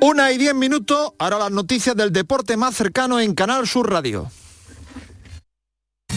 [0.00, 4.30] Una y diez minutos, ahora las noticias del deporte más cercano en Canal Sur Radio.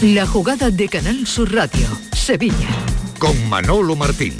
[0.00, 2.68] La jugada de Canal Sur Radio, Sevilla.
[3.18, 4.36] Con Manolo Martín.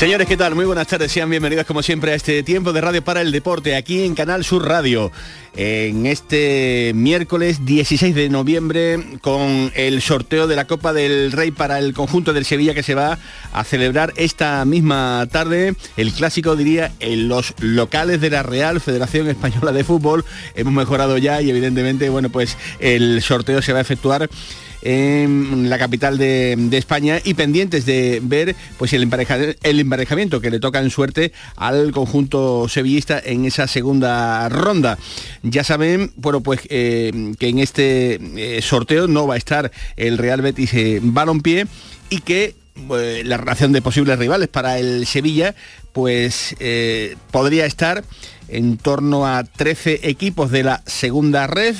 [0.00, 0.54] Señores, ¿qué tal?
[0.54, 3.76] Muy buenas tardes, sean bienvenidos como siempre a este tiempo de radio para el deporte
[3.76, 5.12] aquí en Canal Sur Radio.
[5.54, 11.78] En este miércoles 16 de noviembre con el sorteo de la Copa del Rey para
[11.78, 13.18] el conjunto del Sevilla que se va
[13.52, 15.74] a celebrar esta misma tarde.
[15.98, 20.24] El clásico diría en los locales de la Real Federación Española de Fútbol.
[20.54, 24.30] Hemos mejorado ya y evidentemente, bueno, pues el sorteo se va a efectuar
[24.82, 29.02] en la capital de, España y pendientes de ver pues el,
[29.62, 34.98] el emparejamiento que le toca en suerte al conjunto sevillista en esa segunda ronda.
[35.42, 40.18] Ya saben, bueno, pues eh, que en este eh, sorteo no va a estar el
[40.18, 41.66] Real Betis eh, Balompié
[42.08, 42.54] y que
[43.24, 45.54] la relación de posibles rivales para el Sevilla
[45.92, 46.54] pues
[47.30, 48.04] podría estar
[48.48, 51.76] en torno a 13 equipos de la segunda red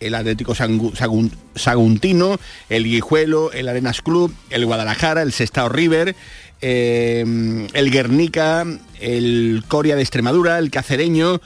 [0.00, 6.14] el Atlético Saguntino, el Guijuelo, el Arenas Club, el Guadalajara, el Sestao River,
[6.60, 8.66] eh, el Guernica,
[9.00, 11.40] el Coria de Extremadura, el Cacereño,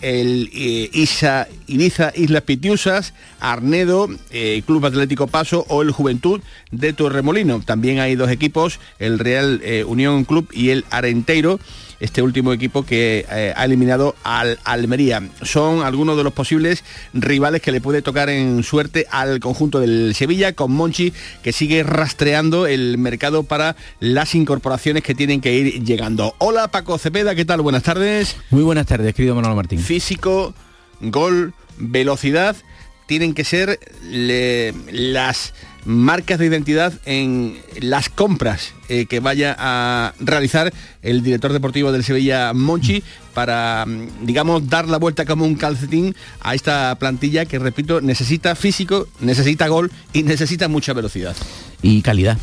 [0.00, 7.60] el eh, Isa, Islas Pitiusas, Arnedo, eh, Club Atlético Paso o el Juventud de Torremolino.
[7.64, 11.58] También hay dos equipos, el Real Unión Club y el Arenteiro
[12.00, 15.22] este último equipo que eh, ha eliminado al Almería.
[15.42, 20.14] Son algunos de los posibles rivales que le puede tocar en suerte al conjunto del
[20.14, 25.84] Sevilla, con Monchi que sigue rastreando el mercado para las incorporaciones que tienen que ir
[25.84, 26.34] llegando.
[26.38, 27.60] Hola Paco Cepeda, ¿qué tal?
[27.60, 28.36] Buenas tardes.
[28.50, 29.80] Muy buenas tardes, querido Manuel Martín.
[29.80, 30.54] Físico,
[31.00, 32.56] gol, velocidad,
[33.08, 33.80] tienen que ser
[34.92, 35.54] las
[35.84, 42.04] marcas de identidad en las compras eh, que vaya a realizar el director deportivo del
[42.04, 43.02] Sevilla, Monchi,
[43.32, 48.54] para, mm, digamos, dar la vuelta como un calcetín a esta plantilla que, repito, necesita
[48.54, 51.34] físico, necesita gol y necesita mucha velocidad.
[51.80, 52.36] Y calidad.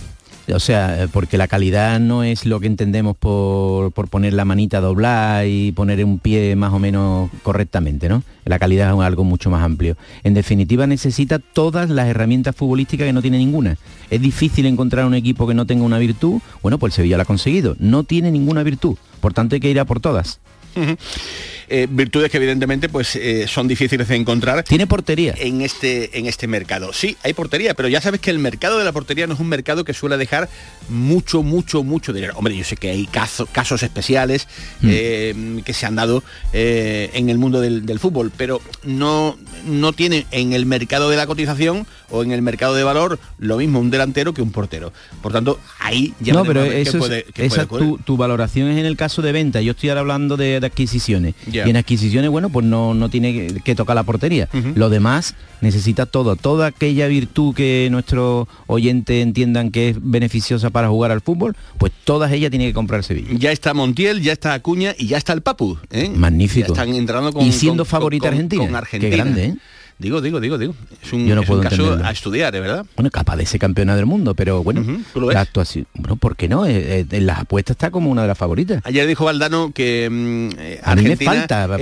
[0.53, 4.77] O sea, eh, porque la calidad no es lo que entendemos por, poner la manita
[4.77, 8.23] a doblar y poner un pie más o menos correctamente, ¿no?
[8.45, 9.97] La calidad es algo mucho más amplio.
[10.23, 13.77] En definitiva, necesita todas las herramientas futbolísticas que no tiene ninguna.
[14.11, 16.39] Es difícil encontrar un equipo que no tenga una virtud.
[16.61, 17.75] Bueno, pues el Sevilla lo ha conseguido.
[17.79, 18.97] No tiene ninguna virtud.
[19.21, 20.39] Por tanto, hay que ir a por todas.
[21.67, 24.63] Eh, virtudes que evidentemente pues eh, son difíciles de encontrar.
[24.63, 25.33] ¿Tiene portería?
[25.37, 26.93] En este, en este mercado.
[26.93, 29.49] Sí, hay portería, pero ya sabes que el mercado de la portería no es un
[29.49, 30.49] mercado que suele dejar
[30.89, 32.33] mucho, mucho, mucho dinero.
[32.37, 34.47] Hombre, yo sé que hay casos especiales
[34.81, 34.87] mm.
[34.89, 36.23] eh, que se han dado
[36.53, 41.87] en el mundo del, fútbol, pero no, no tiene en el mercado de la cotización
[42.09, 44.93] o en el mercado de valor lo mismo un delantero que un portero.
[45.21, 49.21] Por tanto, ahí ya no, pero eso puede, esa tu, valoración es en el caso
[49.21, 49.61] de venta.
[49.61, 51.35] Yo estoy ahora hablando de, adquisiciones.
[51.65, 54.49] Y en adquisiciones, bueno, pues no, no tiene que tocar la portería.
[54.75, 60.89] Lo demás necesita todo, toda aquella virtud que nuestros oyentes entiendan que es beneficiosa para
[60.89, 63.29] jugar al fútbol, pues todas ellas tiene que comprar Sevilla.
[63.33, 65.77] Ya está Montiel, ya está Acuña y ya está el Papu.
[65.91, 66.09] ¿eh?
[66.09, 66.73] Magnífico.
[66.73, 68.83] están entrando con, y siendo favorita Argentina.
[68.89, 69.55] Qué grande, ¿eh?
[69.97, 70.75] Digo, digo, digo, digo.
[71.01, 72.85] Es un, Yo no puedo caso a estudiar, ¿de verdad?
[72.97, 74.83] Bueno, capaz de ser campeona del mundo, pero bueno,
[75.15, 75.87] la actuación.
[75.93, 76.65] Bueno, ¿por qué no?
[76.65, 78.81] Eh, eh, en las apuestas está como una de las favoritas.
[78.83, 80.49] Ayer dijo Valdano que mm,
[80.83, 81.77] Argentina falta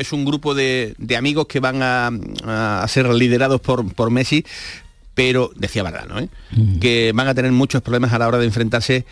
[0.00, 4.44] es, un, grupo de, amigos que van a, ser liderados por, por Messi,
[5.14, 6.28] pero decía Valdano, ¿eh?
[6.80, 9.06] que van a tener muchos problemas a la hora de enfrentarse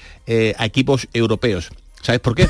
[0.58, 1.70] a equipos europeos.
[2.02, 2.48] ¿Sabes por qué?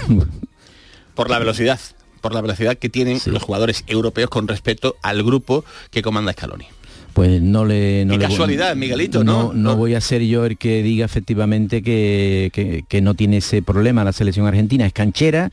[1.15, 1.79] por la velocidad
[2.23, 6.65] por la velocidad que tienen los jugadores europeos con respecto al grupo que comanda Scaloni.
[7.13, 8.07] Pues no le...
[8.07, 9.53] No Qué casualidad, Miguelito, ¿no?
[9.53, 14.03] No, voy a ser yo el que diga efectivamente que, que no tiene ese problema
[14.03, 14.87] la selección argentina.
[14.87, 15.53] Es canchera,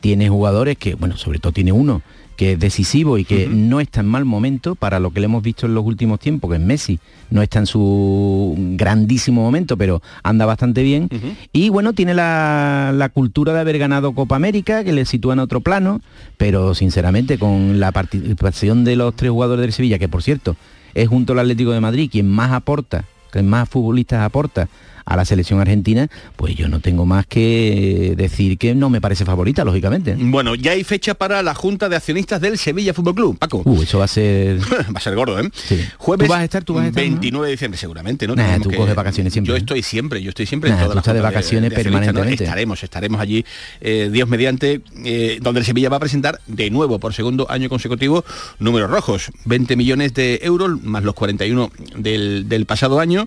[0.00, 2.02] tiene jugadores que, bueno, sobre todo tiene uno
[2.42, 5.44] que es decisivo y que no está en mal momento para lo que le hemos
[5.44, 6.98] visto en los últimos tiempos, que es Messi.
[7.30, 11.08] No está en su grandísimo momento, pero anda bastante bien.
[11.52, 15.60] Y bueno, tiene la, cultura de haber ganado Copa América, que le sitúa en otro
[15.60, 16.00] plano,
[16.36, 20.56] pero sinceramente con la participación de los tres jugadores del Sevilla, que por cierto
[20.94, 24.68] es junto al Atlético de Madrid quien más aporta, quien más futbolistas aporta
[25.04, 29.24] a la selección argentina, pues yo no tengo más que decir que no me parece
[29.24, 30.16] favorita, lógicamente.
[30.18, 33.62] Bueno, ya hay fecha para la Junta de Accionistas del Sevilla Fútbol Club, Paco.
[33.64, 34.58] Uh, eso va a ser...
[34.70, 35.48] va a ser gordo, ¿eh?
[35.54, 35.80] Sí.
[35.98, 36.64] Jueves ¿Tú vas a estar?
[36.64, 37.44] ¿Tú vas a estar, 29 no?
[37.44, 38.34] de diciembre, seguramente, ¿no?
[38.34, 39.58] Nah, tú que- coges vacaciones siempre, Yo ¿eh?
[39.58, 41.76] estoy siempre, yo estoy siempre en todas tú las de vacaciones ¿no?
[41.76, 42.44] permanentemente.
[42.44, 43.44] Estaremos, estaremos allí,
[43.80, 47.68] eh, Dios mediante, eh, donde el Sevilla va a presentar de nuevo, por segundo año
[47.68, 48.24] consecutivo,
[48.58, 49.30] números rojos.
[49.44, 53.26] 20 millones de euros, más los 41 del, del pasado año.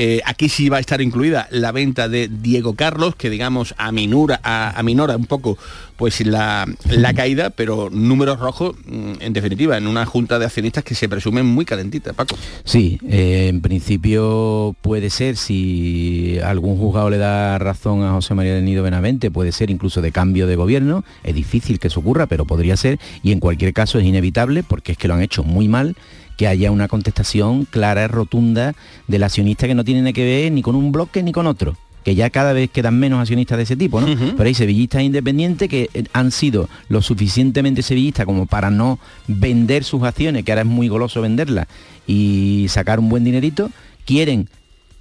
[0.00, 4.38] Eh, aquí sí va a estar incluida la venta de Diego Carlos, que digamos aminora,
[4.44, 5.58] a- aminora un poco
[5.96, 10.84] pues la, la caída, pero números rojos, mm, en definitiva, en una junta de accionistas
[10.84, 12.36] que se presumen muy calentita, Paco.
[12.62, 18.54] Sí, eh, en principio puede ser, si algún juzgado le da razón a José María
[18.54, 22.26] del Nido Benavente, puede ser incluso de cambio de gobierno, es difícil que eso ocurra,
[22.26, 25.42] pero podría ser, y en cualquier caso es inevitable, porque es que lo han hecho
[25.42, 25.96] muy mal,
[26.38, 28.74] que haya una contestación clara y rotunda
[29.08, 31.76] del accionista que no tiene nada que ver ni con un bloque ni con otro
[32.04, 34.06] que ya cada vez quedan menos accionistas de ese tipo, ¿no?
[34.34, 39.84] Pero hay sevillistas independientes que eh, han sido lo suficientemente sevillistas como para no vender
[39.84, 41.66] sus acciones, que ahora es muy goloso venderlas,
[42.06, 43.70] y sacar un buen dinerito,
[44.06, 44.48] quieren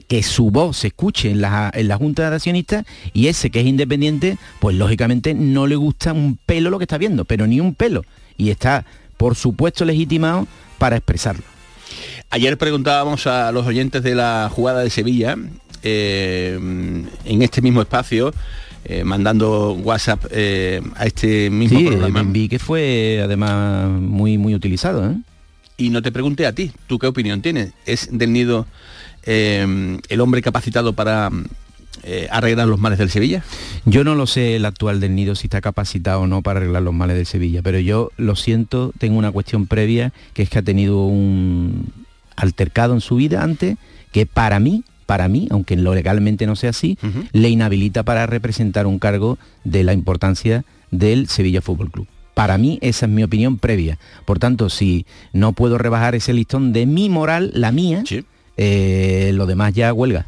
[0.10, 3.62] que su voz se escuche en la, en la Junta de Accionistas y ese que
[3.62, 7.62] es independiente, pues lógicamente no le gusta un pelo lo que está viendo, pero ni
[7.62, 8.04] un pelo.
[8.38, 8.86] Y está,
[9.18, 10.48] por supuesto, legitimado
[10.78, 11.44] para expresarlo.
[12.30, 15.38] Ayer preguntábamos a los oyentes de la jugada de Sevilla,
[15.84, 16.58] eh,
[17.26, 18.34] en este mismo espacio,
[18.86, 22.24] eh, mandando WhatsApp eh, a este mismo Sí, programa.
[22.24, 25.16] vi que fue además muy, muy utilizado.
[25.78, 27.72] Y no te pregunté a ti, ¿tú qué opinión tienes?
[27.86, 28.66] ¿Es del nido
[29.24, 31.30] el hombre capacitado para
[32.10, 33.44] eh, arreglar los males del Sevilla?
[33.86, 36.82] Yo no lo sé el actual del Nido si está capacitado o no para arreglar
[36.84, 40.60] los males del Sevilla, pero yo lo siento, tengo una cuestión previa, que es que
[40.60, 41.92] ha tenido un
[42.36, 43.78] altercado en su vida antes,
[44.12, 46.98] que para mí, para mí, aunque lo legalmente no sea así,
[47.34, 52.08] le inhabilita para representar un cargo de la importancia del Sevilla Fútbol Club.
[52.34, 53.98] Para mí esa es mi opinión previa.
[54.24, 58.24] Por tanto, si no puedo rebajar ese listón de mi moral, la mía, Sí.
[58.58, 60.26] eh, lo demás ya huelga.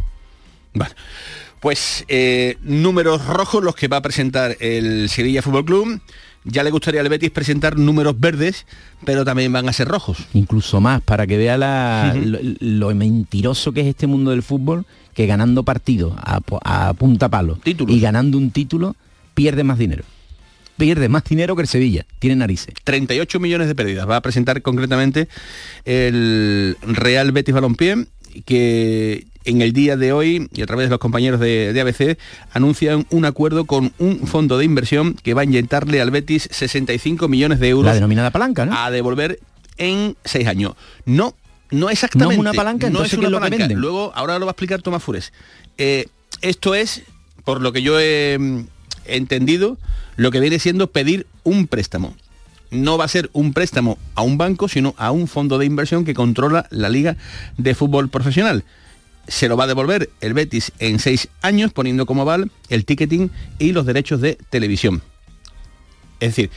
[1.59, 6.01] Pues eh, números rojos los que va a presentar el Sevilla Fútbol Club.
[6.45, 8.65] Ya le gustaría al Betis presentar números verdes,
[9.05, 10.17] pero también van a ser rojos.
[10.33, 14.85] incluso más, para que vea la- lo, lo mentiroso que es este mundo del fútbol,
[15.13, 17.93] que ganando partidos a, a punta palo Títulos.
[17.93, 18.95] y ganando un título,
[19.33, 20.05] pierde más dinero.
[20.77, 22.73] Pierde más dinero que el Sevilla, tiene narices.
[22.85, 24.09] 38 millones de pérdidas.
[24.09, 25.27] Va a presentar concretamente
[25.83, 28.05] el Real Betis Balompié,
[28.45, 32.17] que en el día de hoy, y a través de los compañeros de, de ABC,
[32.51, 37.27] anuncian un acuerdo con un fondo de inversión que va a inyectarle al Betis 65
[37.27, 38.77] millones de La euros denominada palanca, ¿no?
[38.77, 39.39] a devolver
[39.77, 40.73] en seis años.
[41.05, 41.35] No,
[41.71, 42.35] no exactamente.
[42.35, 42.89] ¿No es una palanca?
[42.89, 43.57] No es ¿qué una es lo que palanca.
[43.63, 43.79] venden?
[43.79, 45.31] Luego, ahora lo va a explicar Tomás Fures.
[45.77, 46.05] Eh,
[46.41, 47.03] esto es,
[47.45, 48.65] por lo que yo he mm,
[49.05, 49.77] entendido,
[50.15, 52.15] lo que viene siendo pedir un préstamo.
[52.71, 56.05] No va a ser un préstamo a un banco, sino a un fondo de inversión
[56.05, 57.15] que controla la Liga
[57.57, 58.63] de Fútbol Profesional.
[59.29, 63.29] Se lo va a devolver el Betis en seis años, poniendo como aval el ticketing
[63.57, 65.01] y los derechos de televisión.
[66.19, 66.49] Es decir,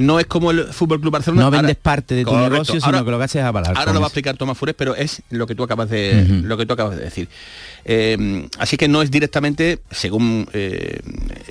[0.00, 1.42] no es como el Fútbol Club Barcelona.
[1.42, 2.50] No vendes ahora- parte de tu Correcto.
[2.52, 3.76] negocio, sino Ahora- que lo que haces es avalar.
[3.76, 6.56] Ahora lo va a explicar Tomás Fures, pero es lo que tú acabas de, lo
[6.56, 7.28] que tú acabas de decir.
[7.84, 11.00] Eh, así que no es directamente, según eh,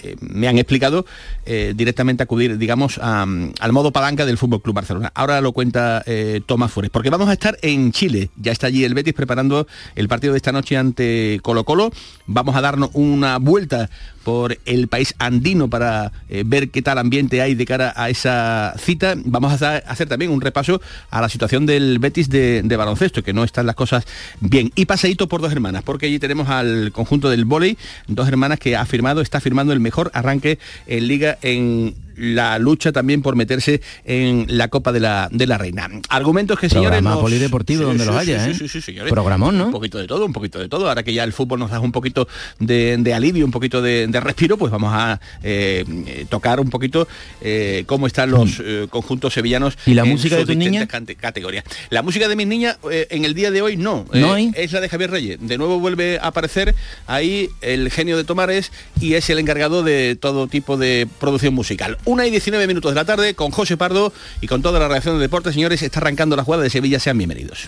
[0.04, 1.06] eh, me han explicado,
[1.46, 5.12] eh, directamente acudir, digamos, a- al modo palanca del Fútbol Club Barcelona.
[5.16, 6.04] Ahora lo cuenta
[6.46, 8.30] Tomás Fures, porque vamos a estar en Chile.
[8.36, 11.92] Ya está allí el Betis preparando el partido de esta noche ante Colo Colo.
[12.26, 13.90] Vamos a darnos una vuelta
[14.30, 18.76] por el país andino para eh, ver qué tal ambiente hay de cara a esa
[18.78, 19.16] cita.
[19.26, 23.34] Vamos a hacer- también un repaso a la situación del Betis de, de baloncesto, que
[23.34, 24.06] no están las cosas
[24.40, 24.72] bien.
[24.76, 27.76] Y paseíto por dos hermanas, porque allí tenemos al conjunto del vóley,
[28.08, 32.92] dos hermanas que ha firmado, está firmando el mejor arranque en liga en la lucha
[32.92, 35.90] también por meterse en la Copa de la, de la Reina.
[36.10, 37.00] Argumentos que, señores...
[37.00, 38.54] Programa polideportivo donde los haya, sí, ¿eh?
[38.54, 39.12] sí, sí, señores.
[39.12, 39.68] Programón, ¿no?
[39.68, 40.88] Un poquito de todo, un poquito de todo.
[40.90, 42.28] Ahora que ya el fútbol nos da un poquito
[42.60, 47.08] de, de alivio, un poquito de, de respiro, pues vamos a eh, tocar un poquito
[47.42, 49.78] eh, cómo están los eh, conjuntos sevillanos.
[49.86, 50.88] ¿Y la en música de tus niñas?
[51.20, 51.64] categorías.
[51.90, 54.06] La música de mis niñas en el día de hoy no.
[54.14, 54.52] ¿No hay?
[54.56, 55.38] Es la de Javier Reyes.
[55.42, 56.76] De nuevo vuelve a aparecer
[57.08, 61.98] ahí el genio de Tomares y es el encargado de todo tipo de producción musical.
[62.10, 64.12] Una y 19 minutos de la tarde con José Pardo
[64.42, 67.00] y con toda la reacción de deportes, señores, está arrancando la jugada de Sevilla.
[67.00, 67.68] Sean bienvenidos.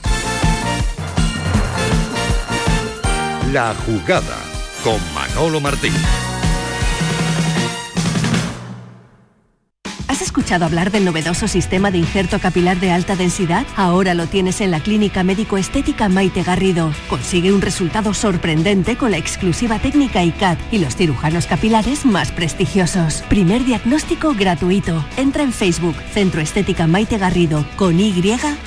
[3.53, 4.37] La jugada
[4.83, 5.93] con Manolo Martín.
[10.31, 13.65] Escuchado hablar del novedoso sistema de injerto capilar de alta densidad?
[13.75, 16.93] Ahora lo tienes en la Clínica Médico Estética Maite Garrido.
[17.09, 23.23] Consigue un resultado sorprendente con la exclusiva técnica ICAT y los cirujanos capilares más prestigiosos.
[23.27, 25.05] Primer diagnóstico gratuito.
[25.17, 28.13] Entra en Facebook, Centro Estética Maite Garrido, con Y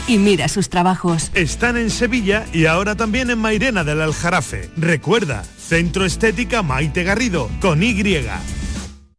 [0.07, 1.31] y mira sus trabajos.
[1.33, 4.69] Están en Sevilla y ahora también en Mairena del Aljarafe.
[4.77, 7.95] Recuerda, Centro Estética Maite Garrido, con Y.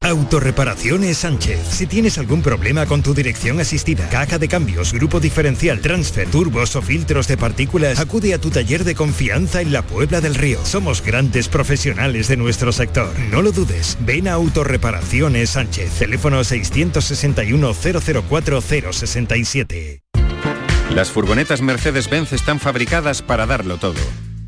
[0.05, 1.59] Autorreparaciones Sánchez.
[1.67, 6.75] Si tienes algún problema con tu dirección asistida, caja de cambios, grupo diferencial, transfer, turbos
[6.75, 10.63] o filtros de partículas, acude a tu taller de confianza en la Puebla del Río.
[10.63, 13.11] Somos grandes profesionales de nuestro sector.
[13.31, 13.97] No lo dudes.
[14.01, 15.93] Ven a Autorreparaciones Sánchez.
[15.97, 20.03] Teléfono 661 004 067.
[20.93, 23.99] Las furgonetas Mercedes-Benz están fabricadas para darlo todo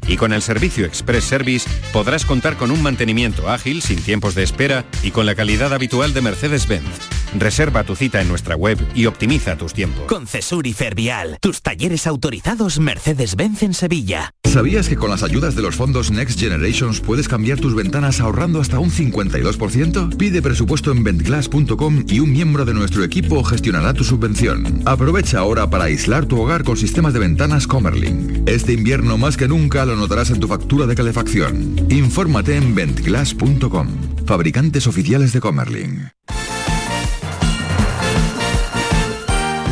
[0.07, 4.43] y con el servicio Express Service podrás contar con un mantenimiento ágil, sin tiempos de
[4.43, 7.17] espera y con la calidad habitual de Mercedes-Benz.
[7.37, 10.05] Reserva tu cita en nuestra web y optimiza tus tiempos.
[10.07, 14.31] Con Cesur y Fervial, tus talleres autorizados Mercedes-Benz en Sevilla.
[14.45, 18.61] ¿Sabías que con las ayudas de los fondos Next Generations puedes cambiar tus ventanas ahorrando
[18.61, 20.15] hasta un 52%?
[20.15, 24.81] Pide presupuesto en ventglass.com y un miembro de nuestro equipo gestionará tu subvención.
[24.85, 28.43] Aprovecha ahora para aislar tu hogar con sistemas de ventanas Comerling.
[28.47, 31.75] Este invierno más que nunca lo notarás en tu factura de calefacción.
[31.89, 33.87] Infórmate en ventglass.com.
[34.25, 36.09] Fabricantes oficiales de Comerling.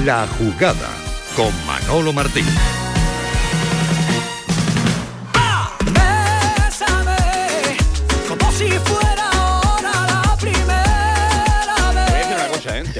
[0.06, 0.90] La jugada
[1.36, 2.46] con Manolo Martín.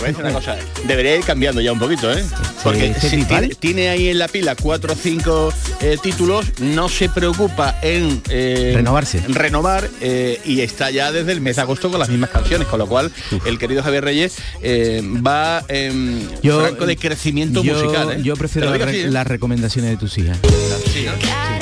[0.06, 0.56] Voy a decir una cosa.
[0.88, 2.24] Debería ir cambiando ya un poquito, ¿eh?
[2.64, 6.90] Porque ¿este si tiene, tiene ahí en la pila cuatro o cinco eh, títulos, no
[6.90, 9.20] se preocupa en eh, Renovarse.
[9.26, 12.68] en renovar eh, y está ya desde el mes de agosto con las mismas canciones,
[12.68, 13.12] con lo cual
[13.46, 18.12] el querido Javier Reyes eh, va en Yo- franco de crecimiento yo, musical.
[18.14, 18.20] ¿eh?
[18.24, 19.12] yo prefiero las digo re- así, ¿eh?
[19.12, 20.38] las recomendaciones de tus hijas.
[20.94, 21.12] Sí, ¿no?
[21.14, 21.55] Sí,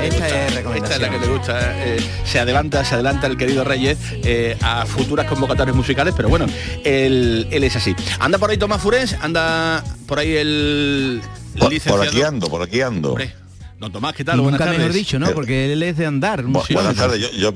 [0.00, 0.46] le Esta gusta.
[0.46, 0.84] es recomendación.
[0.84, 1.84] Esta es la que le gusta.
[1.86, 6.46] eh, se adelanta, se adelanta el querido Reyes eh, a futuras convocatorias musicales, pero bueno,
[6.84, 7.94] él, él es así.
[8.18, 11.20] Anda por ahí Tomás Furés, anda por ahí el,
[11.54, 13.10] el Por, aquí ando, por aquí ando.
[13.10, 13.32] Hombre,
[13.78, 14.36] don Tomás, ¿qué tal?
[14.36, 14.94] Nunca Buenas mejor tardes.
[14.94, 15.30] dicho, ¿no?
[15.32, 16.44] Porque él es de andar.
[16.44, 17.32] Bu- buenas tardes.
[17.32, 17.52] Yo,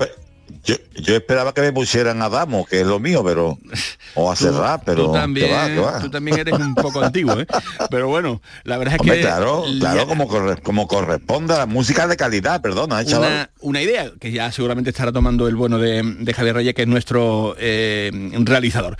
[0.64, 3.58] yo- yo esperaba que me pusieran a Damo, que es lo mío, pero
[4.14, 6.00] o a Serrat, pero tú también, va, va.
[6.00, 7.46] tú también eres un poco antiguo, ¿eh?
[7.90, 11.66] Pero bueno, la verdad es Hombre, que claro, claro, como, corre- como corresponde a la
[11.66, 13.30] música de calidad, perdona, ¿eh, chaval.
[13.32, 16.82] una, una idea que ya seguramente estará tomando el bueno de, de Javier Reyes, que
[16.82, 18.10] es nuestro eh,
[18.44, 18.96] realizador.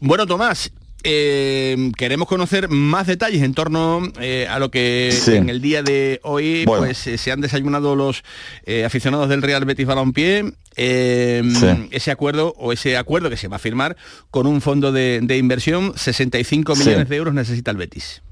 [0.00, 0.70] Bueno, Tomás,
[1.08, 5.34] eh, queremos conocer más detalles en torno eh, a lo que Sí.
[5.34, 6.82] en el día de hoy Bueno.
[6.84, 8.24] pues eh, se han desayunado los
[8.64, 10.52] eh, aficionados del Real Betis Balompié.
[10.76, 11.88] eh, Sí.
[11.92, 13.96] ese acuerdo o ese acuerdo que se va a firmar
[14.30, 16.84] con un fondo de, de inversión 65 Sí.
[16.84, 18.22] millones de euros necesita el Betis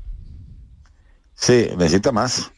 [1.37, 2.50] Sí, necesita más.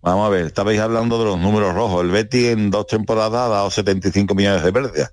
[0.00, 2.04] Vamos a ver, estabais hablando de los números rojos.
[2.04, 5.12] El Betty en dos temporadas ha dado 75 millones de pérdidas.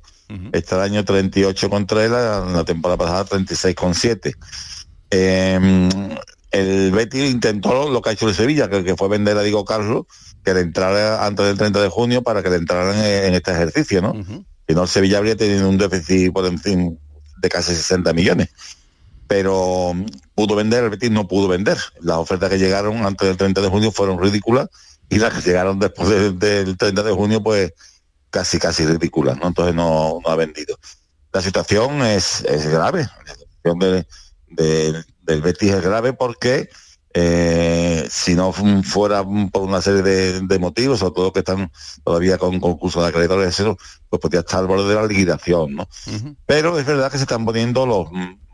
[0.54, 4.36] Este año 38 contra él, la la temporada pasada 36,7.
[5.12, 5.90] Eh,
[6.52, 9.66] el Betty intentó lo que ha hecho el Sevilla, que, que fue vender a Diego
[9.66, 10.06] Carlos,
[10.44, 13.52] que le entrara antes del 30 de junio para que le entraran en, en este
[13.52, 14.14] ejercicio, ¿no?
[14.68, 16.92] Si no, el Sevilla habría tenido un déficit por encima
[17.38, 18.50] de casi 60 millones.
[19.28, 19.94] Pero
[20.36, 21.78] pudo vender, el Betis no pudo vender.
[22.02, 24.68] Las ofertas que llegaron antes del 30 de junio fueron ridículas
[25.10, 27.74] y las que llegaron después de- del 30 de junio, pues
[28.30, 29.48] casi, casi ridículas, ¿no?
[29.48, 30.78] Entonces no, no ha vendido.
[31.34, 33.08] La situación es, es grave.
[33.26, 34.08] La situación de-
[34.48, 36.70] de- del Betis es grave porque
[37.18, 41.72] eh, si no fu- fuera por una serie de, de motivos, sobre todo que están
[42.04, 43.56] todavía con concurso de acreedores,
[44.10, 45.88] pues podría estar al borde de la liquidación, ¿no?
[46.46, 48.10] Pero es verdad que se están poniendo los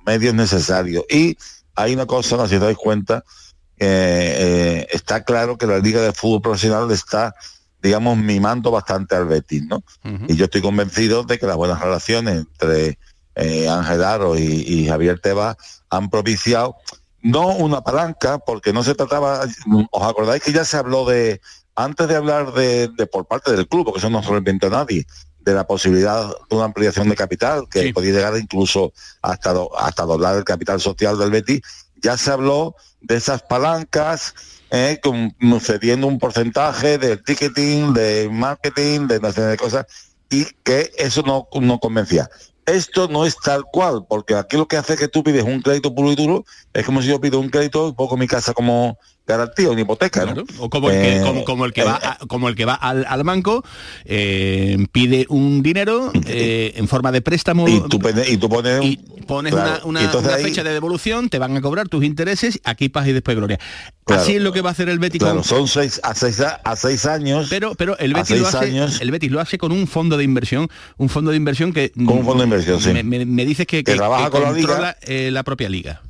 [0.05, 1.03] medios necesarios.
[1.09, 1.37] Y
[1.75, 3.23] hay una cosa, no si os dais cuenta,
[3.77, 7.33] que eh, está claro que la Liga de Fútbol Profesional está,
[7.81, 9.83] digamos, mimando bastante al Betis, ¿no?
[10.27, 12.99] Y yo estoy convencido de que las buenas relaciones entre
[13.35, 15.55] eh, Ángel Aro y, y Javier Tebas
[15.89, 16.75] han propiciado
[17.23, 19.45] no una palanca, porque no se trataba,
[19.91, 21.39] os acordáis que ya se habló de,
[21.75, 24.69] antes de hablar de, de por parte del club, porque eso no se lo inventó
[24.69, 25.05] nadie,
[25.43, 30.03] de la posibilidad de una ampliación de capital, que podía llegar incluso hasta, do- hasta
[30.03, 31.61] doblar el capital social del Betis,
[32.01, 34.33] ya se habló de esas palancas,
[34.69, 39.85] eh, con- cediendo un porcentaje del ticketing, de marketing, de una serie de cosas,
[40.29, 42.29] y que eso no, no convencía.
[42.67, 45.61] esto no es tal cual, porque aquí lo que hace es que tú pides un
[45.61, 48.53] crédito puro y duro, es como si yo pido un crédito y pongo mi casa
[48.53, 50.43] como garantía, una hipoteca, ¿no?
[50.59, 52.65] O como el que, Eh, como, como el que eh, va, a- como el que
[52.65, 53.63] va al, al banco,
[54.05, 57.67] eh, pide un dinero eh, en forma de préstamo.
[57.67, 58.97] y tú, pone- y tú pones, y
[59.27, 62.89] pones claro, una, una- ahí- fecha de devolución, te van a cobrar tus intereses, aquí
[62.89, 63.59] paz y después gloria.
[64.03, 64.23] Claro.
[64.23, 66.39] Así es lo que va a hacer el Betis Claro, con- son seis a seis
[66.41, 67.47] a, seis años.
[67.49, 68.99] Pero, pero el Betis, lo hace, años.
[68.99, 72.09] el Betis lo hace con un fondo de inversión, un fondo de inversión que Con
[72.17, 72.91] un fondo de inversión, sí.
[72.91, 74.97] me, me- me dices que, Que que- trabaja que con la liga.
[75.03, 76.01] eh, la propia liga.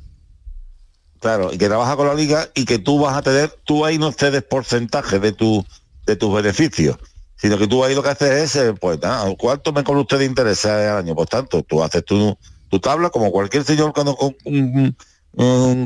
[1.22, 3.96] Claro, y que trabaja con la liga y que tú vas a tener, tú ahí
[3.96, 5.64] no cedes porcentaje de tu
[6.04, 6.96] de tus beneficios,
[7.36, 10.18] sino que tú ahí lo que haces es, eh, pues, nada, ¿cuánto me cobra usted
[10.18, 11.14] de interés al año?
[11.14, 12.36] Pues tanto, tú haces tu,
[12.68, 14.34] tu tabla como cualquier señor cuando com-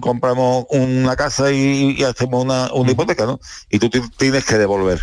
[0.00, 3.38] compramos una casa y, y hacemos una, una hipoteca, ¿no?
[3.69, 5.00] Y tú ti- tienes que devolver.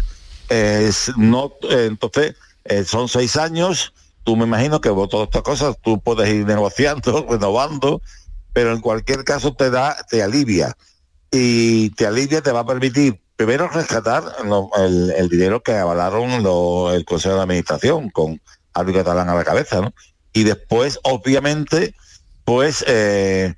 [1.18, 2.36] No, eh, entonces,
[2.66, 7.26] eh, son seis años, tú me imagino que todas estas cosas tú puedes ir negociando,
[7.30, 8.02] renovando,
[8.54, 10.76] pero en cualquier caso te da, te alivia.
[11.32, 16.44] Y te alivia, te va a permitir primero rescatar lo- el, el dinero que avalaron
[16.44, 18.40] lo- el Consejo de Administración con
[18.74, 19.94] Albi Catalán a la cabeza, ¿no?
[20.32, 21.96] Y después, obviamente,
[22.46, 23.56] pues eh,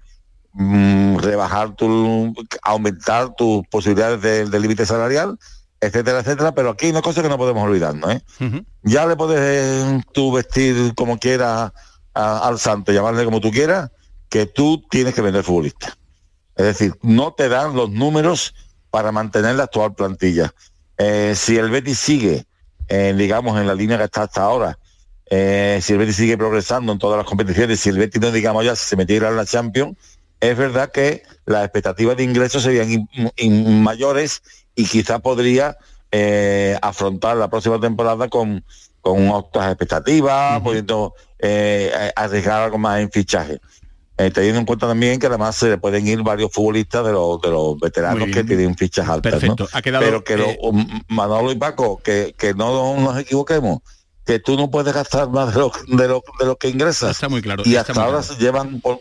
[0.54, 2.34] mm, rebajar tu,
[2.64, 5.38] aumentar tus posibilidades de- del límite salarial,
[5.82, 8.22] etcétera, etcétera, pero aquí hay una cosa que no podemos olvidarnos, ¿eh?
[8.84, 11.72] Ya le puedes eh, tú vestir como quieras
[12.14, 13.92] a- al santo, llamarle como tú quieras,
[14.30, 15.98] que tú tienes que vender futbolista.
[16.56, 18.54] Es decir, no te dan los números
[18.90, 20.54] para mantener la actual plantilla.
[20.98, 22.46] Eh, si el Betis sigue,
[22.88, 24.80] eh, digamos, en la línea que está hasta ahora,
[25.30, 28.64] eh, si el Betis sigue progresando en todas las competiciones, si el Betis no digamos
[28.64, 29.98] ya se metiera en la Champions,
[30.40, 34.42] es verdad que las expectativas de ingresos serían in- in- mayores
[34.76, 35.78] y quizá podría
[36.12, 38.64] eh, afrontar la próxima temporada con,
[39.02, 43.60] con otras expectativas, pudiendo eh, arriesgar algo más en fichaje.
[44.18, 47.42] Eh, teniendo en cuenta también que además se le pueden ir varios futbolistas de los
[47.42, 49.34] de los veteranos que tienen fichas altas.
[49.34, 49.40] ¿no?
[49.40, 49.68] Perfecto.
[49.74, 53.80] Ha quedado, Pero que lo- eh, um, Manolo y Paco, que, que no nos equivoquemos,
[54.26, 57.12] que tú no puedes gastar más de lo, de lo, de lo que ingresas.
[57.12, 57.64] Está muy claro.
[57.66, 58.36] Y está hasta ahora claro.
[58.36, 59.00] se llevan por,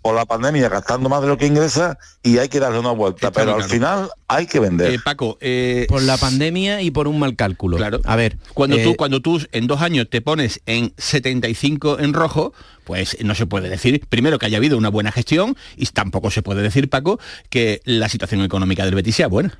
[0.00, 3.26] por la pandemia gastando más de lo que ingresa y hay que darle una vuelta.
[3.26, 3.70] Está pero al claro.
[3.72, 4.90] final hay que vender.
[4.90, 7.76] Eh, Paco, eh, Por la pandemia y por un mal cálculo.
[7.76, 8.00] Claro.
[8.04, 12.14] A ver, Cuando eh, tú, cuando tú en dos años te pones en 75 en
[12.14, 12.52] rojo,
[12.86, 16.40] pues no se puede decir, primero que haya habido una buena gestión y tampoco se
[16.40, 17.18] puede decir, Paco,
[17.50, 19.58] que la situación económica del Betis sea buena.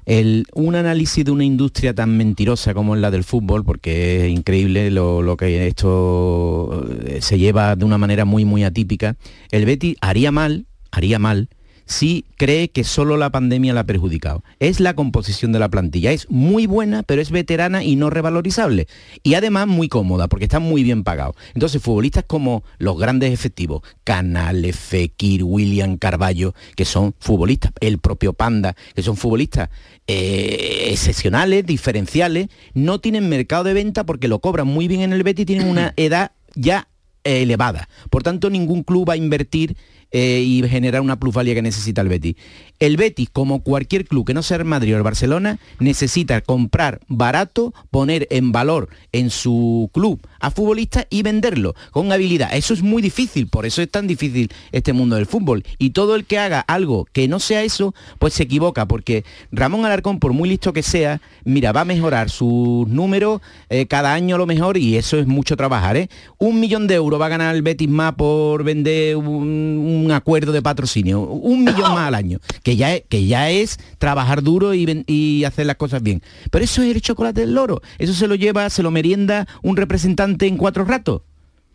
[0.54, 4.92] un análisis de una industria tan mentirosa como es la del fútbol, porque es increíble
[4.92, 9.16] lo, lo que esto eh, se lleva de una manera muy, muy atípica,
[9.50, 11.48] el Betty haría mal, haría mal,
[11.86, 14.42] si cree que solo la pandemia la ha perjudicado.
[14.58, 16.10] Es la composición de la plantilla.
[16.10, 18.88] Es muy buena, pero es veterana y no revalorizable.
[19.22, 21.34] Y además muy cómoda, porque está muy bien pagado.
[21.54, 28.32] Entonces, futbolistas como los grandes efectivos, Canales, Fekir, William Carballo, que son futbolistas, el propio
[28.32, 29.70] Panda, que son futbolistas
[30.08, 35.22] eh, excepcionales, diferenciales, no tienen mercado de venta porque lo cobran muy bien en el
[35.22, 36.88] Betis y tienen una edad ya
[37.26, 37.88] elevada.
[38.10, 39.76] Por tanto, ningún club va a invertir
[40.12, 42.36] eh, y generar una plusvalía que necesita el Betis.
[42.78, 47.00] El Betis, como cualquier club que no sea el Madrid o el Barcelona, necesita comprar
[47.08, 52.54] barato, poner en valor en su club a futbolistas y venderlo con habilidad.
[52.54, 55.64] Eso es muy difícil, por eso es tan difícil este mundo del fútbol.
[55.78, 59.84] Y todo el que haga algo que no sea eso, pues se equivoca, porque Ramón
[59.84, 63.40] Alarcón, por muy listo que sea, mira, va a mejorar sus números
[63.70, 65.96] eh, cada año a lo mejor y eso es mucho trabajar.
[65.96, 66.08] ¿eh?
[66.38, 70.52] Un millón de euros va a ganar el Betis más por vender un, un acuerdo
[70.52, 74.74] de patrocinio, un millón más al año, que ya es, que ya es trabajar duro
[74.74, 76.22] y, ven- y hacer las cosas bien.
[76.50, 79.76] Pero eso es el chocolate del loro, eso se lo lleva, se lo merienda un
[79.76, 81.22] representante en cuatro ratos.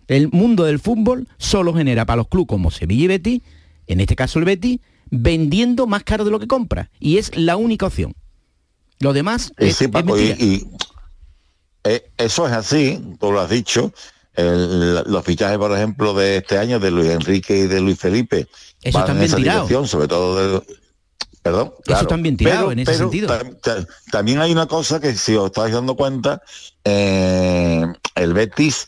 [0.08, 3.42] El mundo del fútbol solo genera para los clubes como Sevilla y Betis,
[3.88, 4.80] en este caso el Betis,
[5.10, 6.90] vendiendo más caro de lo que compra.
[7.00, 8.14] Y es la única opción.
[9.00, 10.68] Lo demás es, sí, es Paco, y,
[11.84, 13.94] eh, eso es así, tú lo has dicho.
[14.34, 18.48] El- los fichajes, por ejemplo, de este año de Luis Enrique y de Luis Felipe
[18.82, 20.64] Eso van están en esa dirección, sobre todo del
[21.42, 21.74] perdón.
[21.84, 22.02] claro.
[22.04, 23.28] están bien tirados en ese sentido.
[23.28, 26.42] tam- ta- también hay una cosa que si os estáis dando cuenta,
[26.86, 28.88] eh, el Betis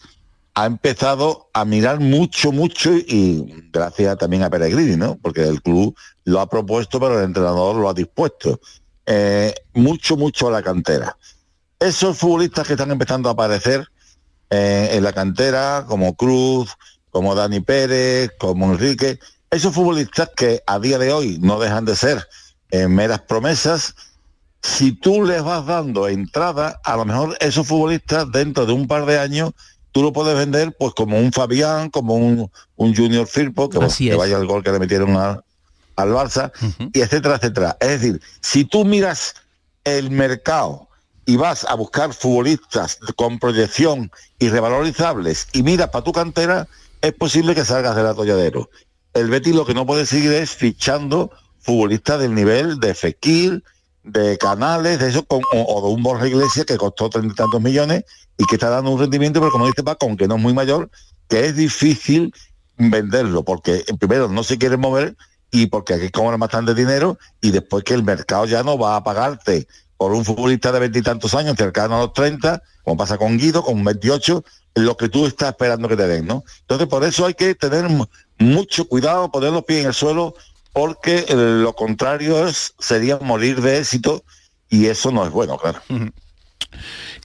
[0.56, 5.18] ha empezado a mirar mucho, mucho y gracias también a Peregrini, ¿no?
[5.22, 8.62] Porque el club lo ha propuesto, pero el entrenador lo ha dispuesto.
[9.06, 11.18] Eh, mucho, mucho a la cantera.
[11.80, 13.88] Esos futbolistas que están empezando a aparecer
[14.54, 16.70] eh, en la cantera, como Cruz,
[17.10, 21.96] como Dani Pérez, como Enrique, esos futbolistas que a día de hoy no dejan de
[21.96, 22.28] ser
[22.72, 23.96] eh, meras promesas,
[24.62, 29.06] si tú les vas dando entrada, a lo mejor esos futbolistas dentro de un par
[29.06, 29.52] de años
[29.92, 34.06] tú lo puedes vender pues como un Fabián, como un, un Junior Firpo, que, Así
[34.06, 34.18] que es.
[34.18, 35.40] vaya el gol que le metieron a-
[35.96, 36.52] al Barça,
[36.94, 37.78] y etcétera, etcétera.
[37.80, 39.36] Es decir, si tú miras
[39.84, 40.88] el mercado
[41.26, 46.68] y vas a buscar futbolistas con proyección y revalorizables y miras para tu cantera,
[47.02, 48.70] es posible que salgas del atolladero.
[49.14, 51.32] El Betis lo que no puede seguir es fichando
[51.62, 53.64] futbolistas del nivel de Fekir,
[54.04, 58.04] de Canales, de eso, o de un Borja Iglesias que costó treinta y tantos millones
[58.38, 60.90] y que está dando un rendimiento, pero como dice Paco, aunque no es muy mayor,
[61.30, 62.34] que es difícil
[62.78, 65.16] venderlo, porque eh, primero no se quiere mover
[65.52, 69.04] y porque aquí cobran bastante dinero y después que el mercado ya no va a
[69.04, 69.68] pagarte
[70.04, 73.82] por un futbolista de veintitantos años, cercano a los 30, como pasa con Guido, con
[73.86, 74.44] 28,
[74.76, 76.44] lo que tú estás esperando que te den, ¿no?
[76.60, 80.36] Entonces por eso hay que tener mu- mucho cuidado, poner los pies en el suelo,
[80.74, 84.26] porque eh, lo contrario es, sería morir de éxito
[84.70, 85.80] y eso no es bueno, claro.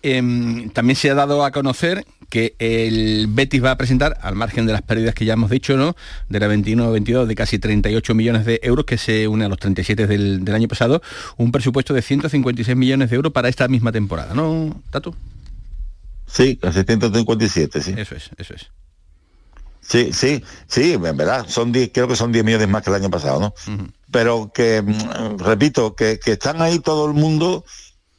[0.02, 4.66] Em, también se ha dado a conocer que el Betis va a presentar, al margen
[4.66, 5.96] de las pérdidas que ya hemos dicho, ¿no?
[6.28, 10.06] De la 21-22 de casi 38 millones de euros, que se une a los 37
[10.06, 11.02] del, del año pasado,
[11.36, 15.14] un presupuesto de 156 millones de euros para esta misma temporada, ¿no, Tato?
[16.26, 17.94] Sí, el 657, sí.
[17.96, 18.70] Eso es, eso es.
[19.80, 22.96] Sí, sí, sí, en verdad, son 10, creo que son 10 millones más que el
[22.96, 23.54] año pasado, ¿no?
[24.12, 27.64] Pero que, mm, repito, que, que están ahí todo el mundo,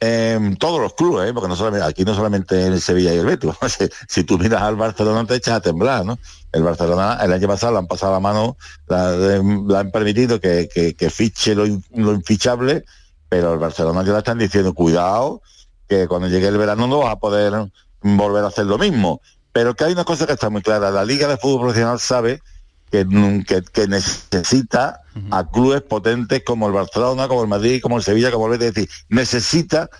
[0.00, 1.34] eh, todos los clubes, ¿eh?
[1.34, 3.50] porque no solamente, aquí no solamente el Sevilla y el Betis,
[4.08, 6.18] si, tú miras al Barcelona te echas a temblar, ¿no?
[6.52, 8.56] El Barcelona el año pasado le han pasado la mano,
[8.88, 12.84] la- le han permitido que, que- fiche lo, lo infichable,
[13.28, 15.42] pero el Barcelona ya le están diciendo, cuidado,
[15.88, 17.52] que cuando llegue el verano no vas a poder
[18.00, 19.20] volver a hacer lo mismo.
[19.52, 22.40] Pero que hay una cosa que está muy clara, la Liga de Fútbol Profesional sabe
[22.90, 23.06] que,
[23.46, 25.00] que, que necesita
[25.30, 28.68] a clubes potentes como el Barcelona, como el Madrid, como el Sevilla, como el Betis,
[28.68, 29.90] es decir, necesita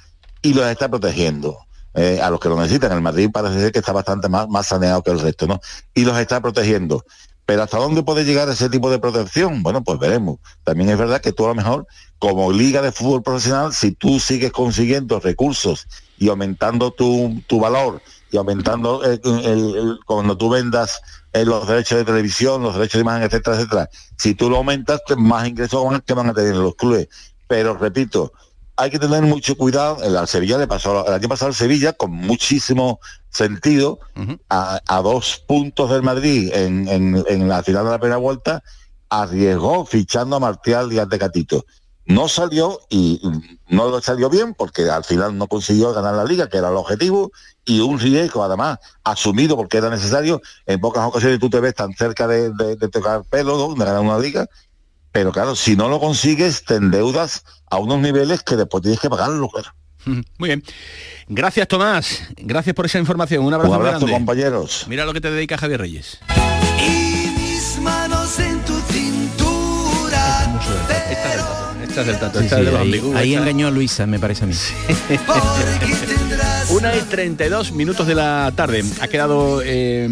[0.42, 1.58] y los está protegiendo.
[1.94, 4.68] Eh, a los que lo necesitan, el Madrid parece ser que está bastante más, más
[4.68, 5.60] saneado que el resto, ¿no?
[5.94, 7.04] Y los está protegiendo.
[7.46, 9.64] Pero ¿hasta dónde puede llegar ese tipo de protección?
[9.64, 10.38] Bueno, pues veremos.
[10.62, 11.86] También es verdad que tú a lo mejor,
[12.20, 18.00] como liga de fútbol profesional, si tú sigues consiguiendo recursos y aumentando tu, tu valor
[18.30, 21.00] y aumentando el- el- el- cuando tú vendas
[21.32, 25.00] eh, los derechos de televisión, los derechos de imagen, etcétera, etcétera, si tú lo aumentas,
[25.16, 27.08] más ingresos van, que van a tener los clubes.
[27.46, 28.32] Pero repito,
[28.76, 30.02] hay que tener mucho cuidado.
[30.02, 34.00] El, Sevilla le pasó, el año pasado al Sevilla, con muchísimo sentido,
[34.48, 38.62] a, a dos puntos del Madrid en, en- en la final de la primera vuelta,
[39.08, 41.64] arriesgó fichando a Martial y a Tecatito.
[42.10, 46.24] No salió y y no lo salió bien porque al final no consiguió ganar la
[46.24, 47.30] liga, que era el objetivo,
[47.64, 50.42] y un riesgo además asumido porque era necesario.
[50.66, 53.74] En pocas ocasiones tú te ves tan cerca de, de- de tocar pelo, ¿no?
[53.74, 54.46] de ganar una liga,
[55.12, 59.08] pero claro, si no lo consigues, te endeudas a unos niveles que después tienes que
[59.10, 59.70] pagarlo, claro.
[60.04, 60.64] Muy bien.
[61.28, 62.22] Gracias, Tomás.
[62.38, 63.44] Gracias por esa información.
[63.44, 64.24] Un abrazo, Un muy abrazo, grande.
[64.26, 64.84] compañeros.
[64.88, 66.18] Mira lo que te dedica Javier Reyes.
[67.36, 70.60] Mis manos en tu cintura.
[71.10, 71.34] Esta
[71.98, 74.44] es del tato, Sí, esta sí, es de los ahí, engañó a Luisa, me parece
[74.44, 74.54] a mí.
[76.74, 78.82] Una y 32 minutos de la tarde.
[79.00, 80.08] Ha quedado eh,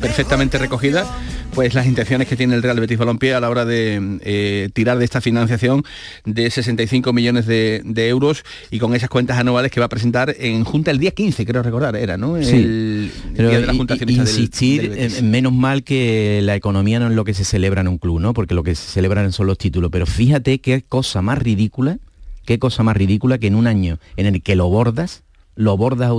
[0.00, 1.06] perfectamente recogida
[1.54, 4.98] pues las intenciones que tiene el Real Betis Balompié a la hora de eh, tirar
[4.98, 5.82] de esta financiación
[6.24, 10.34] de 65 millones de, de euros y con esas cuentas anuales que va a presentar
[10.38, 12.40] en Junta el día 15, creo recordar, era, ¿no?
[12.42, 17.00] Sí, El pero día de la Junta del- insistir, del menos mal que la economía
[17.00, 18.34] no es lo que se celebra en un club, ¿no?
[18.34, 19.90] Porque lo que se celebran son los títulos.
[19.90, 21.98] Pero fíjate qué cosa más ridícula,
[22.44, 25.22] qué cosa más ridícula que en un año en el que lo bordas,
[25.58, 26.10] lo bordas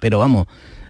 [0.00, 0.46] pero vamos,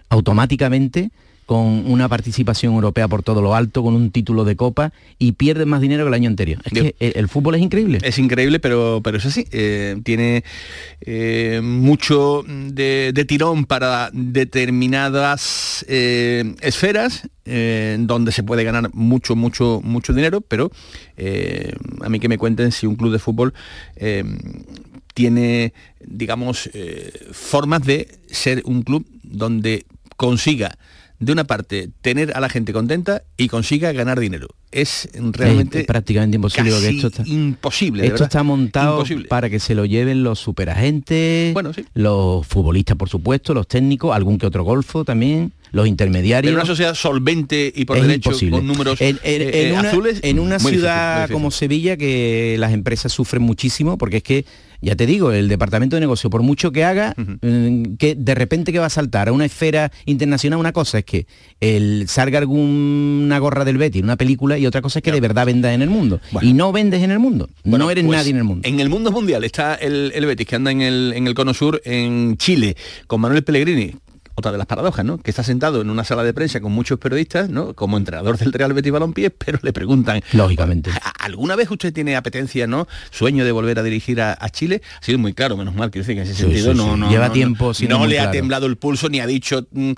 [0.09, 1.09] automáticamente
[1.47, 5.65] con una participación europea por todo lo alto, con un título de copa y pierdes
[5.65, 6.59] más dinero que el año anterior.
[6.65, 7.99] Es que el, el fútbol es increíble.
[8.03, 9.47] Es increíble, pero, pero es así.
[9.53, 10.43] eh, tiene
[10.99, 17.29] eh, mucho de, de tirón para determinadas eh, esferas
[17.99, 20.69] donde se puede ganar mucho, mucho, mucho dinero, pero
[22.01, 23.53] a mí que me cuenten si un club de fútbol
[25.17, 25.73] tiene,
[26.05, 30.77] digamos, eh, formas de ser un club donde consiga
[31.19, 34.47] de una parte tener a la gente contenta y consiga ganar dinero.
[34.71, 38.05] Es realmente Es prácticamente imposible esto está, imposible.
[38.05, 39.27] esto está montado Imposible.
[39.27, 41.55] para que se lo lleven los superagentes,
[41.95, 46.51] los futbolistas por supuesto, los técnicos, algún que otro golfo también, los intermediarios.
[46.51, 48.57] Pero una sociedad solvente y por Es derecho imposible.
[48.57, 50.19] con números en, en- eh, en eh, una, azules.
[50.21, 51.33] en una ciudad difícil.
[51.33, 54.45] como Sevilla que las empresas sufren muchísimo porque es que
[54.81, 58.71] ya te digo el departamento de negocio por mucho que haga mm, que de repente
[58.71, 61.27] que va a saltar a una esfera internacional una cosa es que
[61.59, 65.19] el salga alguna gorra del Betty en una película y otra cosa es que de
[65.19, 66.19] verdad vendas en el mundo.
[66.41, 67.49] Y no vendes en el mundo.
[67.63, 68.67] No eres Pues, nadie en el mundo.
[68.67, 71.53] En el mundo mundial está el, el Betis que anda en el, en el cono
[71.53, 72.75] sur en Chile
[73.07, 73.93] con Manuel Pellegrini
[74.37, 75.17] otra de las paradojas, ¿no?
[75.17, 77.73] Que está sentado en una sala de prensa con muchos periodistas, ¿no?
[77.73, 82.67] Como entrenador del Real Betis Balompié, pero le preguntan, lógicamente, ¿alguna vez usted tiene apetencia,
[82.67, 82.87] no?
[83.09, 84.81] Sueño de volver a dirigir a, Chile?
[85.01, 87.31] Ha sido muy claro, menos mal, quiero decir que en ese sentido no, no, lleva
[87.31, 89.93] tiempo no le ha temblado el pulso ni ha dicho, mm,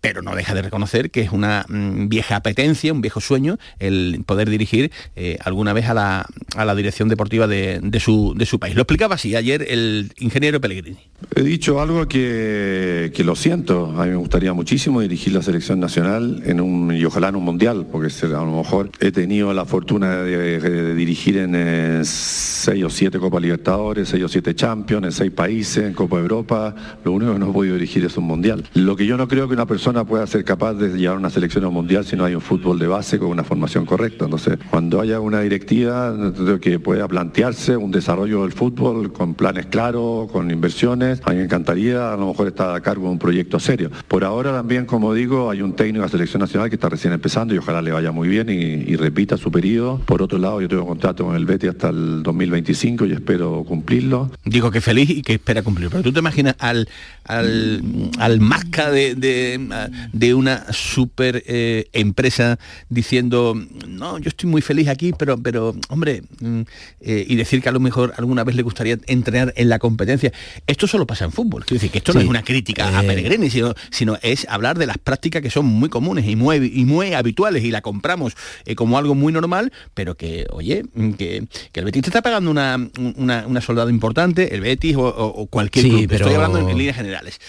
[0.00, 4.22] pero no deja de reconocer que es una mm, vieja apetencia, un viejo sueño el
[4.24, 8.46] poder dirigir eh, alguna vez a la, a la dirección deportiva de, de, su, de
[8.46, 8.76] su país.
[8.76, 11.00] Lo explicaba así ayer el ingeniero Pellegrini.
[11.34, 15.80] He dicho algo que, que lo siento, a mí me gustaría muchísimo dirigir la selección
[15.80, 19.64] nacional en un, y ojalá en un mundial, porque a lo mejor he tenido la
[19.64, 25.12] fortuna de, dirigir en eh, seis o siete Copa Libertadores, seis o siete Champions, en
[25.12, 28.64] seis países, en Copa Europa, lo único que no he podido dirigir es un mundial.
[28.74, 31.64] Lo que yo no creo que una persona pueda ser capaz de llevar una selección
[31.64, 34.26] a un mundial si no hay un fútbol de base con una formación correcta.
[34.26, 36.14] Entonces, cuando haya una directiva
[36.60, 41.44] que pueda plantearse un desarrollo del fútbol con planes claros, con inversiones, a mí me
[41.44, 43.90] encantaría a lo mejor estar a cargo de un proyecto serio.
[44.08, 47.12] Por ahora también, como digo, hay un técnico de la selección nacional que está recién
[47.12, 49.98] empezando y ojalá le vaya muy bien y, repita su periodo.
[50.04, 54.30] Por otro lado, yo tengo contrato con el Betty hasta el 2025 y espero cumplirlo.
[54.44, 55.88] Digo que feliz y que espera cumplir.
[55.90, 56.88] Pero tú te imaginas al,
[57.24, 57.82] al,
[58.18, 63.54] al masca de, de, una super eh, empresa diciendo,
[63.88, 66.60] no, yo estoy muy feliz aquí, pero, pero hombre, mm,
[67.00, 70.32] eh, y decir que a lo mejor alguna vez le gustaría entrenar en la competencia.
[70.66, 71.64] Esto solo pasa en fútbol.
[71.64, 73.06] Quiero decir que esto no es una crítica a eh.
[73.06, 76.84] Peregrini, sino, sino es hablar de las prácticas que son muy comunes y muy, y
[76.84, 78.34] muy habituales y la compramos
[78.76, 80.84] como algo muy normal, pero que, oye,
[81.16, 82.78] que, el Betis te está pagando una,
[83.16, 86.06] una, soldado importante, el Betis o, cualquier club.
[86.08, 86.24] Pero...
[86.24, 87.40] Estoy hablando en líneas generales.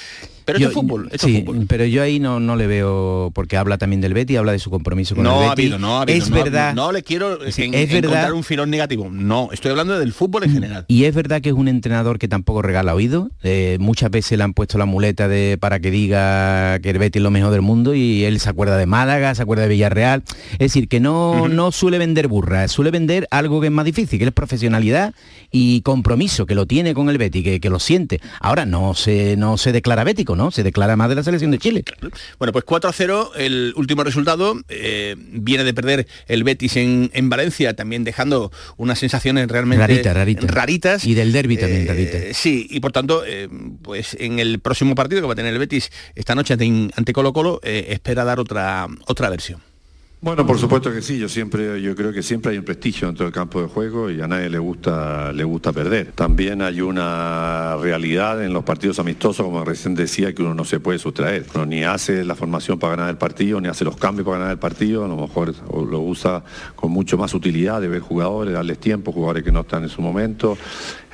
[0.45, 4.01] Pero yo, es fútbol, sí, pero yo ahí no, no le veo, porque habla también
[4.01, 5.45] del Betty, habla de su compromiso con el Betty.
[5.45, 6.73] Ha habido, no ha habido, es verdad.
[6.73, 7.57] No, le quiero es
[7.91, 9.09] verdad, un filón negativo.
[9.09, 10.85] No, estoy hablando del fútbol en mm, general.
[10.87, 13.29] Y es verdad que es un entrenador que tampoco regala oído.
[13.43, 17.19] Eh, muchas veces le han puesto la muleta de para que diga que el Betty
[17.19, 20.23] es lo mejor del mundo y él se acuerda de Málaga, se acuerda de Villarreal.
[20.53, 24.19] Es decir, que no, no suele vender burras, suele vender algo que es más difícil,
[24.19, 25.13] que es profesionalidad
[25.51, 28.19] y compromiso, que lo tiene con el Betty, que, que lo siente.
[28.39, 30.51] Ahora no se, no se declara bético, ¿no?
[30.51, 31.83] Se declara más de la selección de Chile.
[32.39, 34.59] Bueno, pues 4 a 0, el último resultado.
[34.69, 41.05] Eh, viene de perder el Betis en, Valencia, también dejando unas sensaciones realmente raritas.
[41.05, 43.47] Y del derby también, eh, Sí, y por tanto, eh,
[43.81, 47.33] pues en el próximo partido que va a tener el Betis esta noche ante, Colo
[47.33, 49.72] Colo, espera dar otra, otra versión.
[50.23, 53.25] Bueno, por supuesto que sí, yo siempre, yo creo que siempre hay un prestigio dentro
[53.25, 56.13] del campo de juego y a nadie le gusta, le gusta perder.
[56.15, 60.79] También hay una realidad en los partidos amistosos, como recién decía, que uno no se
[60.79, 61.45] puede sustraer.
[61.53, 64.53] Uno ni hace la formación para ganar el partido, ni hace los cambios para ganar
[64.53, 66.41] el partido, a lo mejor lo usa
[66.77, 70.01] con mucho más utilidad de ver jugadores, darles tiempo, jugadores que no están en su
[70.01, 70.57] momento.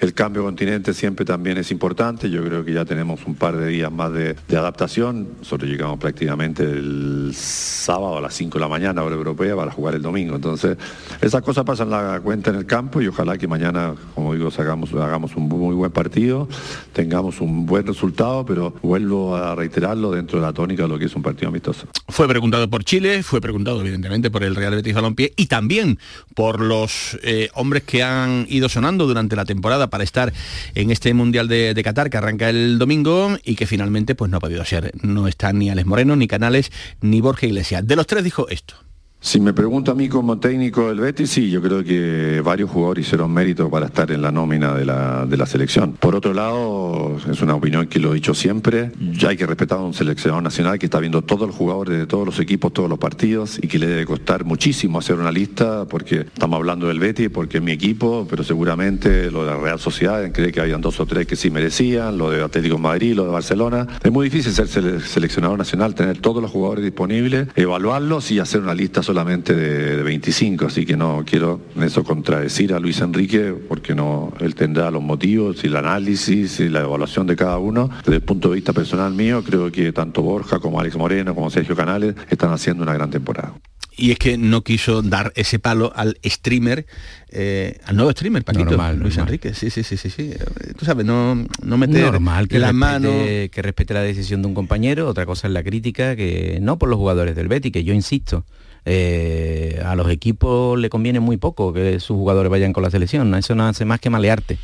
[0.01, 2.29] El cambio continente siempre también es importante.
[2.29, 5.27] Yo creo que ya tenemos un par de días más de, adaptación.
[5.39, 9.95] Nosotros llegamos prácticamente el sábado a las 5 de la mañana, hora europea, para jugar
[9.95, 10.35] el domingo.
[10.35, 10.77] Entonces,
[11.21, 15.35] esas cosas pasan la cuenta en el campo y ojalá que mañana, como digo, hagamos,
[15.35, 16.47] un muy buen partido,
[16.93, 21.05] tengamos un buen resultado, pero vuelvo a reiterarlo dentro de la tónica de lo que
[21.05, 21.88] es un partido amistoso.
[22.07, 25.99] Fue preguntado por Chile, fue preguntado evidentemente por el Real Betis Balompié y también
[26.35, 30.34] por los eh, hombres que han ido sonando durante la temporada para estar
[30.75, 34.39] en este Mundial de, Qatar que arranca el domingo y que finalmente pues no ha
[34.39, 34.91] podido ser.
[35.02, 36.71] No están ni Alex Moreno, ni Canales,
[37.02, 37.86] ni Borja Iglesias.
[37.86, 38.88] De los tres dijo esto.
[39.21, 43.05] Si me pregunta a mí como técnico del Betis, sí, yo creo que varios jugadores
[43.05, 45.91] hicieron mérito para estar en la nómina de la, de la selección.
[45.99, 49.79] Por otro lado, es una opinión que lo he dicho siempre, ya hay que respetar
[49.79, 52.89] a un seleccionador nacional que está viendo todos los jugadores de todos los equipos, todos
[52.89, 56.99] los partidos y que le debe costar muchísimo hacer una lista porque estamos hablando del
[56.99, 60.79] Betis, porque es mi equipo, pero seguramente lo de la Real Sociedad, cree que habían
[60.79, 63.86] dos o tres que sí merecían, lo de Atlético Madrid, lo de Barcelona.
[64.01, 68.73] Es muy difícil ser seleccionador nacional, tener todos los jugadores disponibles, evaluarlos y hacer una
[68.73, 73.95] lista solamente de, 25, así que no quiero en eso contradecir a Luis Enrique, porque
[73.95, 77.89] no, él tendrá los motivos y el análisis y la evaluación de cada uno.
[78.06, 81.50] Desde el punto de vista personal mío, creo que tanto Borja como Alex Moreno como
[81.50, 83.56] Sergio Canales están haciendo una gran temporada
[84.00, 86.86] y es que no quiso dar ese palo al streamer,
[87.30, 89.54] eh, al nuevo streamer, Paquito, Luis Enrique.
[89.54, 90.32] Sí, sí, sí, sí, sí.
[90.78, 93.10] Tú sabes, no, no meter normal que la mano.
[93.10, 96.88] Que respete la decisión de un compañero, otra cosa es la crítica, que no por
[96.88, 98.45] los jugadores del Betty, que yo insisto,
[98.85, 103.33] eh, a los equipos le conviene muy poco que sus jugadores vayan con la selección,
[103.35, 104.57] eso no hace más que malearte,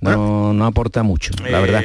[0.00, 1.82] no, no aporta mucho, la verdad.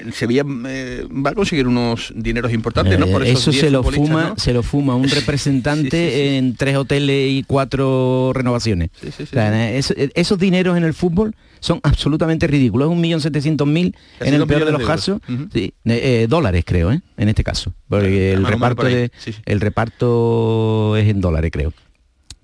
[0.00, 3.06] Eh, el Sevilla eh, va a conseguir unos dineros importantes, ¿no?
[3.06, 4.36] Por Eh, esos eso 10 se lo fuma, ¿no?
[4.36, 8.90] se lo fuma un representante en tres hoteles y cuatro renovaciones.
[9.06, 12.88] O sea, eso- esos dineros en el fútbol son absolutamente ridículos.
[12.88, 15.20] Es un millón setecientos mil en el peor de los de casos.
[15.52, 17.00] sí, eh, eh, dólares creo, ¿eh?
[17.16, 17.74] en este caso.
[17.88, 19.10] Porque el reparto, de-
[19.46, 21.72] el reparto es en dólares, creo.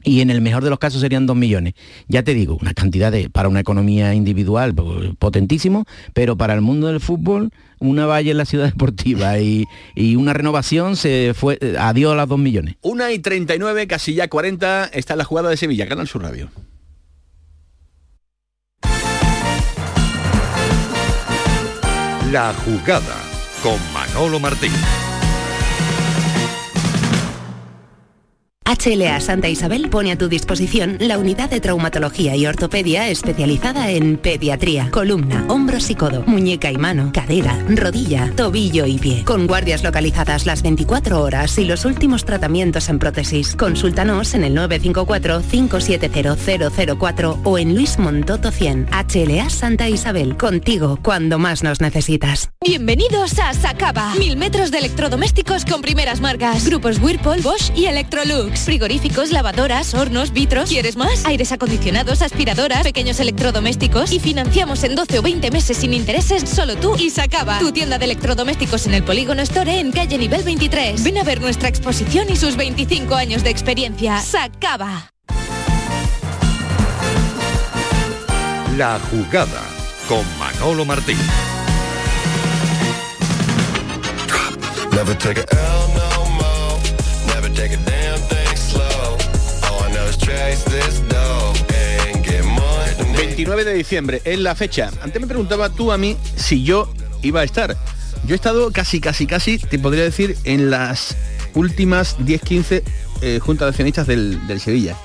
[0.07, 1.75] Y en el mejor de los casos serían dos millones.
[2.07, 6.61] Ya te digo, una cantidad de, para una economía individual pues, potentísimo, pero para el
[6.61, 9.67] mundo del fútbol, una valla en la ciudad deportiva y,
[9.97, 12.77] y una renovación se fue, eh, adiós a las dos millones.
[12.83, 16.51] Una y 39, casi ya 40, está la jugada de Sevilla, Canal Sur Radio.
[22.31, 23.17] La jugada
[23.61, 24.73] con Manolo Martín.
[28.67, 34.17] HLA Santa Isabel pone a tu disposición la unidad de traumatología y ortopedia especializada en
[34.17, 39.23] pediatría, columna, hombros y codo, muñeca y mano, cadera, rodilla, tobillo y pie.
[39.25, 43.55] Con guardias localizadas las 24 horas y los últimos tratamientos en prótesis.
[43.55, 48.89] Consúltanos en el 954-570004 o en Luis Montoto 100.
[48.91, 52.51] HLA Santa Isabel, contigo cuando más nos necesitas.
[52.65, 54.13] Bienvenidos a Sacaba.
[54.17, 56.67] Mil metros de electrodomésticos con primeras marcas.
[56.67, 58.56] Grupos Whirlpool, Bosch y Electrolux.
[58.65, 60.69] Frigoríficos, lavadoras, hornos, vitros.
[60.69, 61.25] ¿Quieres más?
[61.25, 64.13] Aires acondicionados, aspiradoras, pequeños electrodomésticos.
[64.13, 67.59] Y financiamos en 12 o 20 meses sin intereses solo tú y Sacaba.
[67.59, 71.03] Tu tienda de electrodomésticos en el Polígono Store en calle nivel 23.
[71.03, 74.21] Ven a ver nuestra exposición y sus 25 años de experiencia.
[74.21, 75.13] Sacaba.
[78.77, 79.63] La jugada
[80.09, 81.17] con Manolo Martín.
[93.37, 94.91] 29 de diciembre es la fecha.
[95.03, 96.91] Antes me preguntaba tú a mí si yo
[97.23, 97.77] iba a estar.
[98.27, 101.15] Yo he estado casi, casi, casi, te podría decir, en las
[101.53, 102.83] últimas 10-15
[103.21, 104.97] eh, juntas de accionistas del, del Sevilla.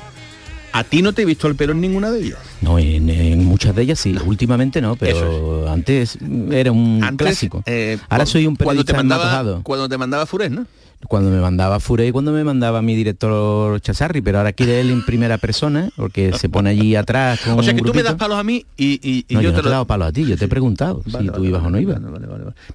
[0.71, 2.39] ¿A ti no te he visto el pelo en ninguna de ellas?
[2.61, 4.15] No, en, en muchas de ellas sí.
[4.25, 6.17] Últimamente no, pero antes
[6.51, 7.63] era un Antes, clásico.
[7.67, 9.61] eh, Ahora soy un cuando te periodista mandaba.
[9.63, 10.65] Cuando te mandaba Fures, ¿no?
[11.07, 14.91] Cuando me mandaba Fure y cuando me mandaba mi director Chazarri, pero ahora quiere él
[14.91, 18.03] en primera persona, porque se pone allí atrás con O sea que un tú me
[18.03, 19.71] das palos a mí y, y- y No, yo, yo, te no te lo he
[19.71, 21.99] dado palos a ti, yo te he preguntado si tú ibas o no ibas.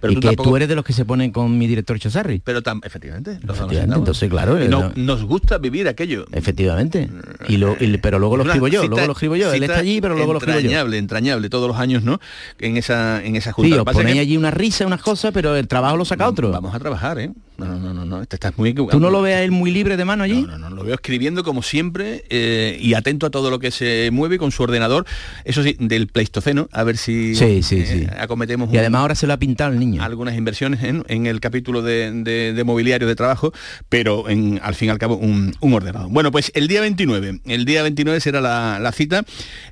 [0.01, 2.01] Pero y tú que tampoco- tú eres de los que se ponen con mi director
[2.01, 2.41] Chazarri.
[2.45, 3.39] Pero tam- efectivamente.
[3.49, 6.27] Efectivamente, entonces claro, Y no- no- nos gusta vivir aquello.
[6.33, 7.09] Efectivamente.
[7.49, 9.53] Y lo, pero luego lo escribo yo, luego lo escribo yo.
[9.53, 10.69] Él está allí, pero luego lo escribo yo.
[10.77, 12.21] Entrañable, entrañable, todos los años, ¿no?
[12.59, 13.69] En esa, en esa junta.
[13.75, 16.51] Sí, os ponéis que- allí una risa, unas cosas, pero el trabajo lo saca otro.
[16.51, 17.31] Vamos a trabajar, ¿eh?
[17.59, 19.71] No, no, no, no, no, te estás muy ¿Tú no lo ves a él muy
[19.71, 20.43] libre de mano allí?
[20.43, 23.71] No, no, no, lo veo escribiendo como siempre eh, y atento a todo lo que
[23.71, 25.07] se mueve con su ordenador,
[25.45, 28.07] eso sí, del Pleistoceno, a ver si Sí, sí, eh, sí.
[28.19, 30.03] acometemos Y un- además ahora se lo ha pintado el niño.
[30.03, 33.53] algunas inversiones en, en el capítulo de, de- de mobiliario de trabajo,
[33.89, 36.11] pero en, al fin y al cabo un, un ordenador.
[36.11, 39.25] Bueno, pues el día 29, el día 29 será la, la cita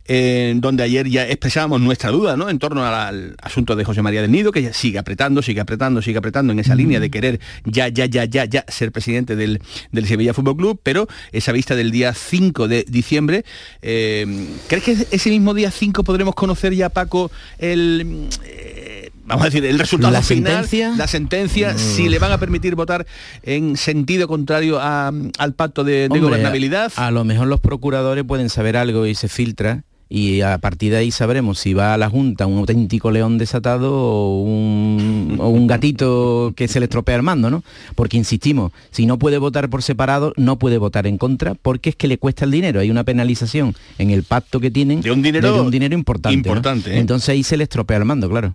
[0.06, 2.48] eh, donde ayer ya expresábamos nuestra duda ¿no?
[2.48, 5.60] en torno al, al asunto de José María del Nido, que ya sigue apretando, sigue
[5.60, 7.40] apretando, sigue apretando en esa línea de querer
[7.74, 9.60] ya, ya, ya, ya, ya ser presidente del,
[9.92, 13.44] del Sevilla Fútbol Club, pero esa vista del día 5 de diciembre,
[13.82, 18.28] eh, ¿crees que ese mismo día 5 podremos conocer ya, Paco, el...
[18.44, 20.94] eh, vamos a decir, el resultado ¿La final, sentencia?
[20.96, 23.06] la sentencia, si le van a permitir votar
[23.42, 26.92] en sentido contrario a- al pacto de, de Hombre, gobernabilidad.
[26.96, 30.92] A, a lo mejor los procuradores pueden saber algo y se filtra y a partir
[30.92, 35.48] de ahí sabremos si va a la Junta un auténtico león desatado o un, o
[35.48, 37.64] un gatito que se le estropea el mando, ¿no?
[37.94, 41.96] Porque insistimos, si no puede votar por separado, no puede votar en contra porque es
[41.96, 42.80] que le cuesta el dinero.
[42.80, 46.36] Hay una penalización en el pacto que tienen de un dinero un dinero importante.
[46.36, 46.40] ¿no?
[46.40, 46.98] importante, ¿eh?
[46.98, 48.54] Entonces ahí se le estropea el mando, claro.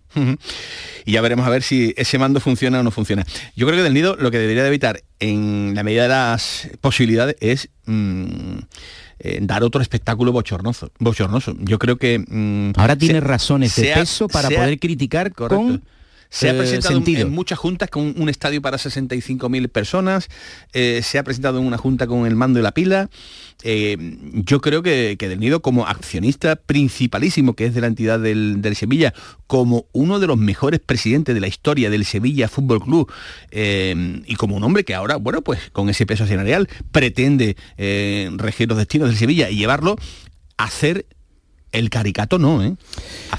[1.06, 3.26] Y ya veremos a ver si ese mando funciona o no funciona.
[3.56, 6.70] Yo creo que Del Nido lo que debería de evitar en la medida de las
[6.82, 8.60] posibilidades es mm,
[9.20, 10.92] eh, dar otro espectáculo bochornoso.
[11.00, 11.56] bochornoso.
[11.60, 12.20] Yo creo que...
[12.20, 15.64] mm, Ahora tiene se- razones de peso para poder criticar Correcto.
[15.64, 15.84] con
[16.32, 17.28] Se ha presentado en- sentido.
[17.28, 20.30] en muchas juntas con un estadio para 65.000 personas,
[20.74, 23.10] eh, se ha presentado en una junta con el mando y la pila.
[23.64, 23.98] Eh,
[24.34, 28.62] yo creo que, que Del Nido, como accionista principalísimo que es de la entidad del,
[28.62, 29.14] del Sevilla,
[29.48, 33.12] como uno de los mejores presidentes de la historia del Sevilla Fútbol Club,
[33.52, 38.30] eh, y como un hombre que ahora, bueno, pues con ese peso accionarial pretende eh,
[38.36, 39.98] regir los destinos del Sevilla y llevarlo
[40.58, 41.06] a hacer
[41.72, 42.76] el caricato no, ¿eh?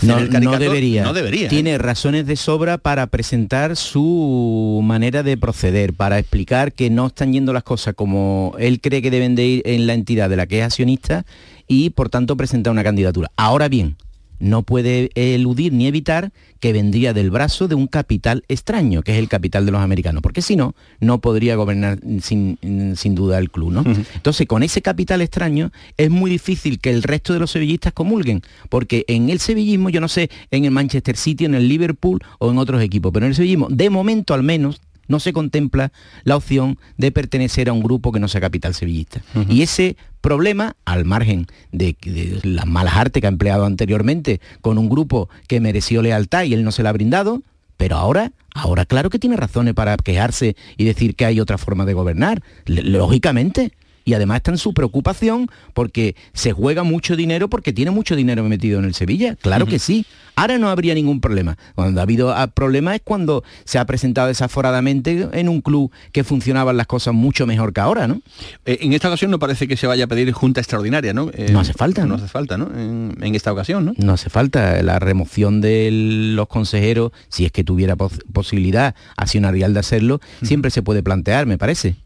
[0.03, 1.03] No, el no caricato debería.
[1.03, 1.47] No debería.
[1.47, 1.49] ¿eh?
[1.51, 7.33] Tiene razones de sobra para presentar su manera de proceder, para explicar que no están
[7.33, 10.47] yendo las cosas como él cree que deben de ir en la entidad de la
[10.47, 11.25] que es accionista
[11.67, 13.31] y por tanto presentar una candidatura.
[13.37, 13.97] Ahora bien,
[14.41, 19.19] no puede eludir ni evitar que vendría del brazo de un capital extraño, que es
[19.19, 22.59] el capital de los americanos, porque si no, no podría gobernar sin,
[22.97, 23.85] sin duda el club, ¿no?
[24.15, 28.43] Entonces, con ese capital extraño es muy difícil que el resto de los sevillistas comulguen,
[28.69, 32.51] porque en el sevillismo, yo no sé, en el Manchester City, en el Liverpool o
[32.51, 34.81] en otros equipos, pero en el sevillismo, de momento al menos,
[35.11, 35.93] no se contempla
[36.25, 39.21] la opción de pertenecer a un grupo que no sea capital sevillista.
[39.49, 44.79] Y ese problema, al margen de, de las malas artes que ha empleado anteriormente con
[44.79, 47.43] un grupo que mereció lealtad y él no se la ha brindado,
[47.77, 51.85] pero ahora, ahora claro que tiene razones para quejarse y decir que hay otra forma
[51.87, 53.73] de gobernar, lógicamente.
[54.05, 58.43] Y además está en su preocupación porque se juega mucho dinero porque tiene mucho dinero
[58.45, 59.37] metido en el Sevilla.
[59.37, 60.05] Claro que sí.
[60.37, 61.59] Ahora no habría ningún problema.
[61.75, 66.25] Cuando ha habido ah, problema es cuando se ha presentado desaforadamente en un club que
[66.25, 68.21] funcionaban las cosas mucho mejor que ahora, ¿no?
[68.65, 71.31] Eh, en esta ocasión no parece que se vaya a pedir junta extraordinaria, ¿no?
[71.35, 72.15] Eh, No hace falta, No, ¿no?
[72.17, 72.67] hace falta, ¿no?
[72.75, 73.93] En, en esta ocasión, ¿no?
[73.99, 75.91] No hace falta la remoción de
[76.35, 81.47] los consejeros, si es que tuviera pos- posibilidad accionarial de hacerlo, siempre se puede plantear,
[81.47, 81.97] me parece.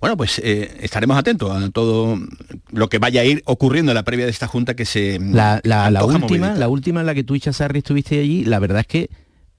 [0.00, 2.18] Bueno, pues eh, estaremos atentos a todo
[2.70, 5.60] lo que vaya a ir ocurriendo en la previa de esta junta que se La,
[5.64, 8.58] la- la antoja última, la última en la que tú y Chazarri estuviste allí, la
[8.58, 9.10] verdad es que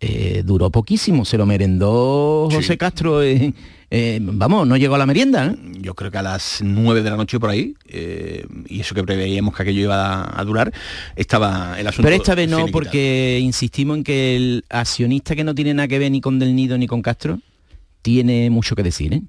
[0.02, 3.54] eh, duró poquísimo, se lo merendó José Castro, eh,
[3.90, 5.46] eh, vamos, no llegó a la merienda.
[5.48, 5.56] ¿eh?
[5.80, 9.04] Yo creo que a las 9 de la noche por ahí, eh, y eso que
[9.04, 10.74] preveíamos que aquello iba a, a durar,
[11.16, 12.04] estaba el asunto.
[12.08, 15.98] Pero esta vez no, porque insistimos en que el accionista que no tiene nada que
[15.98, 17.40] ver ni con Del Nido ni con Castro,
[18.02, 19.22] tiene mucho que decir, ¿eh?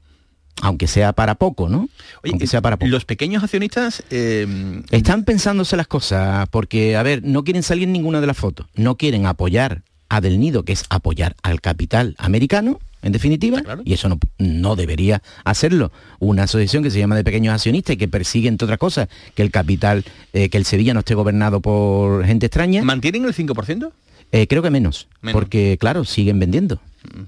[0.62, 1.88] Aunque sea para poco, ¿no?
[2.24, 2.90] Aunque sea para poco.
[2.90, 4.02] Los pequeños accionistas...
[4.10, 8.66] eh, Están pensándose las cosas, porque, a ver, no quieren salir ninguna de las fotos.
[8.74, 13.92] No quieren apoyar a Del Nido, que es apoyar al capital americano, en definitiva, y
[13.92, 15.92] eso no, no debería hacerlo.
[16.18, 19.42] Una asociación que se llama de pequeños accionistas y que persigue, entre otras cosas, que
[19.42, 22.82] el capital, eh, que el Sevilla no esté gobernado por gente extraña.
[22.82, 23.90] ¿Mantienen el 5%?
[24.32, 25.34] Eh, creo que menos, Menos.
[25.38, 26.80] porque claro, siguen vendiendo.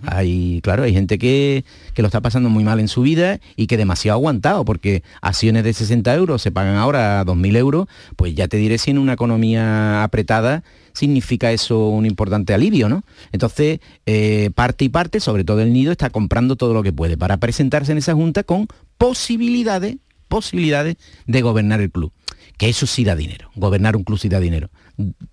[0.06, 1.64] Hay, claro, hay gente que,
[1.94, 5.64] que lo está pasando muy mal en su vida y que demasiado aguantado, porque acciones
[5.64, 8.98] de 60 euros se pagan ahora a 2.000 euros, pues ya te diré si en
[8.98, 10.62] una economía apretada
[10.98, 13.04] significa eso un importante alivio, ¿no?
[13.32, 17.16] Entonces, eh, parte y parte, sobre todo el nido, está comprando todo lo que puede
[17.16, 18.66] para presentarse en esa junta con
[18.98, 19.96] posibilidades,
[20.28, 22.12] posibilidades de gobernar el club.
[22.56, 24.70] Que eso sí da dinero, gobernar un club sí da dinero.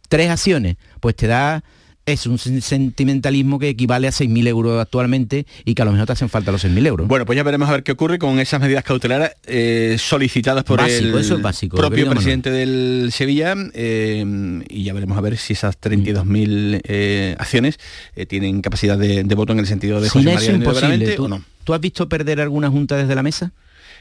[0.08, 1.64] Tres acciones, pues te da
[2.06, 6.06] es un sen- sentimentalismo que equivale a 6.000 euros actualmente y que a lo mejor
[6.06, 7.08] te hacen falta los 6.000 euros.
[7.08, 10.80] Bueno, pues ya veremos a ver qué ocurre con esas medidas cautelares eh, solicitadas por
[10.80, 12.18] Básico, el eso es básico, propio Manuel.
[12.18, 17.80] presidente del Sevilla eh, y ya veremos a ver si esas 32.000 eh, acciones
[18.16, 20.82] eh, tienen capacidad de, de voto en el sentido de Sin José María imposible.
[20.90, 21.42] Benavente ¿Tú, o no.
[21.64, 23.52] tú has visto perder alguna junta desde la mesa?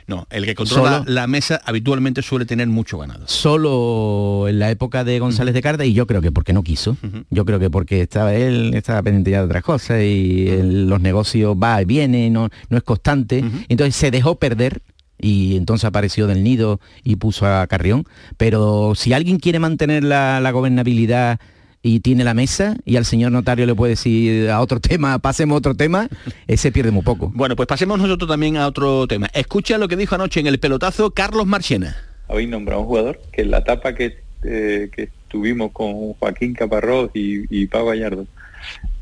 [0.07, 3.27] No, el que controla Solo- la mesa habitualmente suele tener mucho ganado.
[3.27, 6.97] Solo en la época de González de Carda y yo creo que porque no quiso.
[7.31, 11.01] Yo creo que porque estaba él, estaba pendiente ya de otras cosas y el- los
[11.01, 13.43] negocios va y viene, no, no es constante.
[13.69, 14.83] Entonces se dejó perder
[15.19, 18.05] y entonces apareció del nido y puso a Carrión.
[18.37, 21.39] Pero si alguien quiere mantener la, la gobernabilidad
[21.85, 25.55] y tiene la mesa y al señor notario le puede decir a otro tema, pasemos
[25.55, 26.09] a otro tema,
[26.49, 27.31] ese pierde muy poco.
[27.35, 29.29] Bueno, pues pasemos nosotros también a otro tema.
[29.35, 31.95] Escucha lo que dijo anoche en el pelotazo Carlos Marchena.
[32.27, 36.55] habéis nombrado a un jugador que en la etapa que, eh, que estuvimos con Joaquín
[36.55, 38.27] Caparrós y, y Pau Gallardo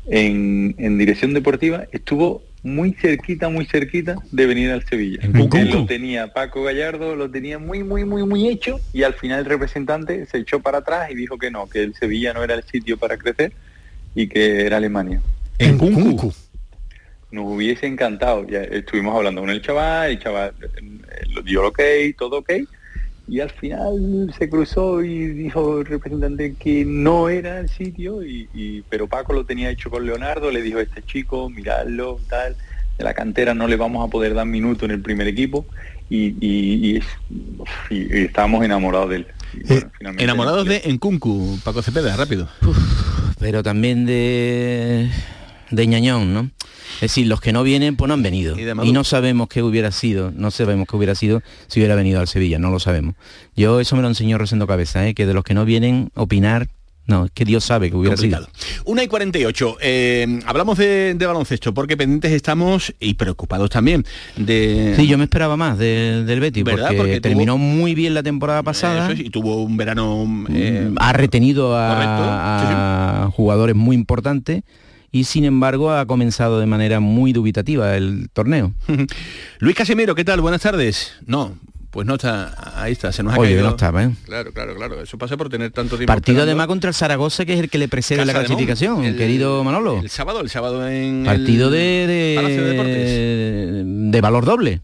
[0.07, 5.19] en, en dirección deportiva estuvo muy cerquita, muy cerquita de venir al Sevilla.
[5.21, 9.39] Él lo tenía Paco Gallardo, lo tenía muy, muy, muy, muy hecho y al final
[9.39, 12.55] el representante se echó para atrás y dijo que no, que el Sevilla no era
[12.55, 13.51] el sitio para crecer
[14.15, 15.21] y que era Alemania.
[15.59, 16.33] En Cuncu.
[17.31, 21.65] Nos hubiese encantado, ya estuvimos hablando con el chaval, el chaval eh, lo dio el
[21.67, 21.81] ok,
[22.17, 22.51] todo ok,
[23.27, 28.49] y al final se cruzó y dijo el representante que no era el sitio, y,
[28.53, 32.55] y- pero Paco lo tenía hecho con Leonardo, le dijo este chico, miradlo, tal,
[32.97, 35.65] de la cantera no le vamos a poder dar minuto en el primer equipo,
[36.09, 37.05] y, y- y es-
[37.57, 39.27] uf, y- y estábamos enamorados de él.
[39.67, 42.49] Bueno, finalmente- Enamorados de Encuncu, Paco Cepeda, rápido.
[43.39, 45.09] pero también de
[45.75, 46.49] de ñañón, ¿no?
[46.95, 48.55] Es decir, los que no vienen, pues no han venido.
[48.83, 52.27] Y no sabemos qué hubiera sido, no sabemos qué hubiera sido si hubiera venido al
[52.27, 53.15] Sevilla, no lo sabemos.
[53.55, 55.13] Yo eso me lo enseñó Rosendo Cabeza, ¿eh?
[55.13, 56.67] que de los que no vienen, opinar,
[57.05, 58.47] no, es que Dios sabe que hubiera Complicado.
[58.61, 58.83] sido.
[58.85, 59.77] Una y 48.
[59.81, 64.05] Eh, hablamos de, de baloncesto porque pendientes estamos y preocupados también
[64.37, 64.93] de...
[64.95, 66.85] Sí, yo me esperaba más del, del Betis, ¿Verdad?
[66.87, 69.05] porque, Porque tuvo- terminó muy bien la temporada pasada.
[69.11, 70.45] Eso es, y tuvo un verano...
[70.51, 74.63] eh, ha retenido a, a jugadores muy importantes
[75.13, 78.73] y sin embargo ha comenzado de manera muy dubitativa el torneo.
[79.59, 80.41] Luis Casimiro, ¿qué tal?
[80.41, 81.13] Buenas tardes.
[81.25, 81.55] No,
[81.91, 83.65] Pues no está, ahí está, se nos ha Oye, caído.
[83.65, 84.09] no estaba, ¿eh?
[84.25, 84.99] Claro, claro, claro.
[85.03, 86.11] Eso pasa por tener tanto tiempo.
[86.11, 86.49] Partido esperando.
[86.51, 89.63] además contra el Zaragoza, que es el que le precede Casa la clasificación, el- querido
[89.63, 89.99] Manolo.
[89.99, 94.81] El sábado, el sábado en Partido el de, de, valor doble.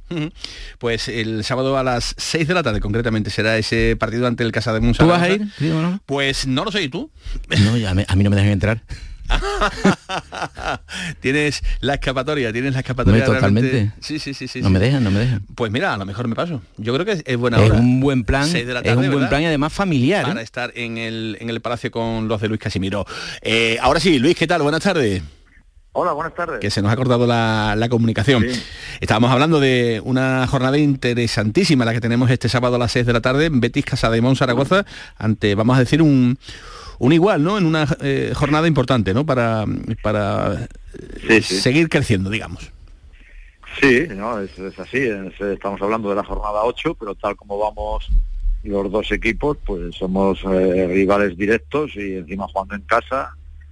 [0.77, 4.51] Pues el sábado a las 6 de la tarde concretamente será ese partido ante el
[4.51, 5.51] Casa de Mun ¿Tú vas a Zaragoza.
[5.63, 5.99] ir?
[6.05, 7.09] Pues no lo sé, ¿y tú?
[7.59, 8.84] No, a mí no me dejan entrar.
[11.21, 13.23] tienes la escapatoria, tienes la escapatoria.
[13.23, 13.71] Hombre, totalmente.
[13.71, 14.61] realmente- Sí, sí, sí, sí.
[14.61, 14.73] no sí.
[14.73, 15.43] me dejan, no me dejan.
[15.55, 16.61] Pues mira, a lo mejor me paso.
[16.77, 17.80] Yo creo que es, buena es hora.
[17.80, 19.30] un buen plan, Seis de la es tarde, un buen ¿verdad?
[19.30, 20.23] plan y además familiar.
[20.25, 20.27] ¿eh?
[20.27, 23.05] Para estar en el, en el Palacio con los de Luis Casimiro.
[23.41, 24.61] Eh, ahora sí, Luis, ¿qué tal?
[24.61, 25.21] Buenas tardes.
[25.91, 26.59] Hola, buenas tardes.
[26.59, 28.45] Que se nos ha cortado la, la comunicación.
[29.01, 33.13] Estábamos hablando de una jornada interesantísima, la que tenemos este sábado a las 6 de
[33.13, 34.86] la tarde, en Betis Casa de Mon Zaragoza,
[35.17, 36.38] ante, vamos a decir, un,
[36.99, 37.57] un igual, ¿no?
[37.57, 39.25] En una eh, jornada importante, ¿no?
[39.25, 39.65] Para,
[40.03, 40.67] para
[41.41, 42.71] seguir creciendo, digamos.
[43.79, 44.97] Sí, no, es, es así.
[44.97, 48.09] es- estamos hablando de la jornada 8, pero tal como vamos
[48.63, 53.31] los dos equipos, pues somos eh, rivales directos y encima jugando en casa,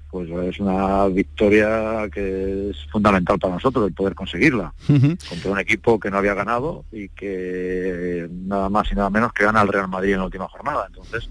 [0.09, 4.73] pues es una victoria que es fundamental para nosotros el poder conseguirla
[5.27, 9.43] contra un equipo que no había ganado y que nada más y nada menos que
[9.43, 10.85] gana al Real Madrid en la última jornada.
[10.87, 11.29] Entonces,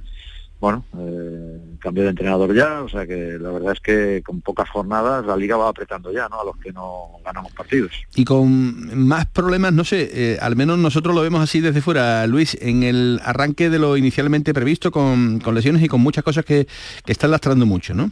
[0.59, 4.69] bueno, eh, cambio de entrenador ya, o sea que la verdad es que con pocas
[4.71, 6.41] jornadas la liga va apretando ya, ¿no?
[6.41, 7.93] A los que no ganamos partidos.
[8.15, 12.27] Y con más problemas, no sé, eh, al menos nosotros lo vemos así desde fuera,
[12.27, 16.45] Luis, en el arranque de lo inicialmente previsto, con, con lesiones y con muchas cosas
[16.45, 16.67] que,
[17.05, 18.11] que están lastrando mucho, ¿no?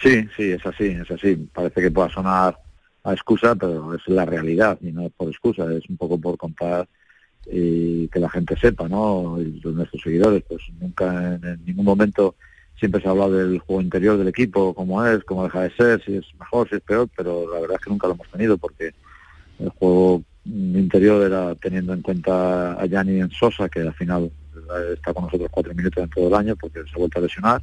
[0.00, 1.36] Sí, sí, es así, es así.
[1.52, 2.58] Parece que pueda sonar
[3.04, 6.36] a excusa, pero es la realidad y no es por excusa, es un poco por
[6.36, 6.88] contar
[7.46, 9.40] y que la gente sepa, ¿no?
[9.40, 12.34] Y nuestros seguidores, pues nunca en, en ningún momento
[12.78, 16.04] siempre se ha hablado del juego interior del equipo, cómo es, cómo deja de ser,
[16.04, 18.58] si es mejor, si es peor, pero la verdad es que nunca lo hemos tenido
[18.58, 18.92] porque
[19.60, 24.32] el juego interior era teniendo en cuenta a Yanni en Sosa, que al final
[24.92, 27.62] está con nosotros cuatro minutos en todo el año porque se ha vuelto a lesionar.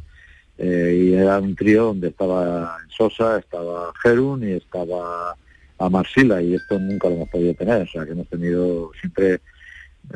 [0.57, 5.35] Eh, y era un trío donde estaba Sosa, estaba Gerun y estaba
[5.77, 9.39] a Marsila y esto nunca lo hemos podido tener, o sea que hemos tenido siempre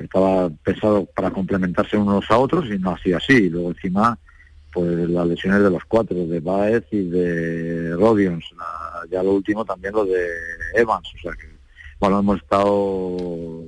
[0.02, 3.50] estaba pensado para complementarse unos a otros y no ha sido así.
[3.50, 4.18] Luego encima
[4.74, 8.44] pues las lesiones de los cuatro, de Baez y de Rodions,
[9.10, 10.28] ya lo último también lo de
[10.74, 11.48] Evans, o sea que
[12.00, 13.66] bueno hemos estado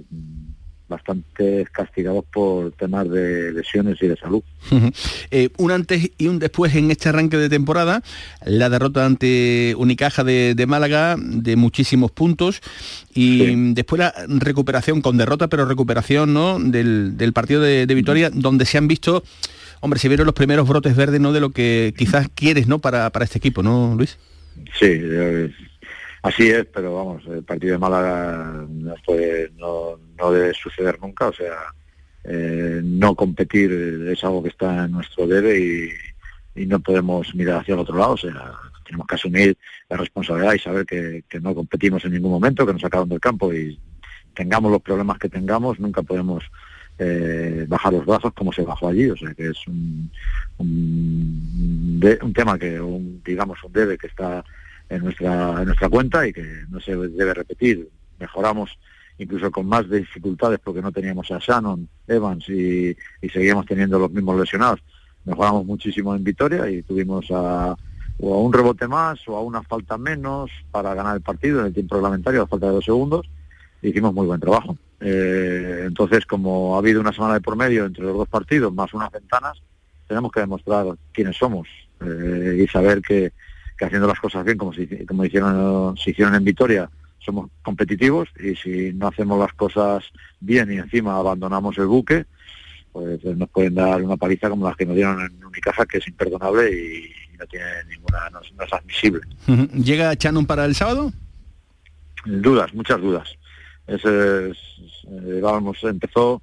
[0.88, 4.43] bastante castigados por temas de lesiones y de salud.
[5.31, 8.03] Eh, un antes y un después en este arranque de temporada,
[8.45, 12.61] la derrota ante Unicaja de, de Málaga de muchísimos puntos
[13.13, 16.59] y después la recuperación con derrota, pero recuperación ¿no?
[16.59, 19.23] del, del partido de, de Vitoria, donde se han visto,
[19.79, 21.33] hombre, se vieron los primeros brotes verdes ¿no?
[21.33, 22.79] de lo que quizás quieres ¿no?
[22.79, 24.17] para, para este equipo, ¿no, Luis?
[24.79, 25.51] Sí, eh,
[26.26, 31.28] así es, pero vamos, el partido de Málaga no, puede- no, no debe suceder nunca,
[31.28, 31.55] o sea,
[32.23, 33.71] eh, no competir
[34.11, 35.89] es algo que está en nuestro debe y,
[36.67, 38.53] no podemos mirar hacia el otro lado, o sea,
[38.86, 39.57] tenemos que asumir
[39.89, 43.53] la responsabilidad y saber que, no competimos en ningún momento, que nos sacaron del campo
[43.53, 43.78] y
[44.34, 46.45] tengamos los problemas que tengamos, nunca podemos
[46.97, 50.09] eh, bajar los brazos como se bajó allí, o sea que es un,
[50.59, 54.43] un, un tema que, un, digamos, un debe que está
[54.89, 57.89] en nuestra, en nuestra cuenta y que no se debe repetir.
[58.19, 58.77] Mejoramos
[59.17, 64.11] incluso con más dificultades porque no teníamos a Shannon, Evans y, y seguíamos teniendo los
[64.11, 64.81] mismos lesionados.
[65.23, 67.75] Mejoramos muchísimo en Vitoria y tuvimos a,
[68.19, 71.67] o a un rebote más o a una falta menos para ganar el partido en
[71.67, 73.27] el tiempo reglamentario a falta de dos segundos.
[73.81, 74.77] Hicimos muy buen trabajo.
[74.99, 78.93] Eh, entonces, como ha habido una semana de por medio entre los dos partidos, más
[78.93, 79.61] unas ventanas,
[80.07, 81.67] tenemos que demostrar quiénes somos
[82.01, 83.33] eh, y saber que,
[83.78, 88.30] que haciendo las cosas bien, como, se, como hicieron, se hicieron en Vitoria, somos competitivos
[88.39, 90.03] y si no hacemos las cosas
[90.39, 92.26] bien y encima abandonamos el buque,
[92.91, 96.07] pues nos pueden dar una paliza como las que nos dieron en Unicaja, que es
[96.07, 99.19] imperdonable y, no tiene ninguna, no, es- no es admisible.
[99.73, 101.11] ¿Llega Shannon para el sábado?
[102.26, 103.28] Dudas, muchas dudas.
[103.88, 104.57] Ese es,
[105.11, 106.41] eh, vamos, empezó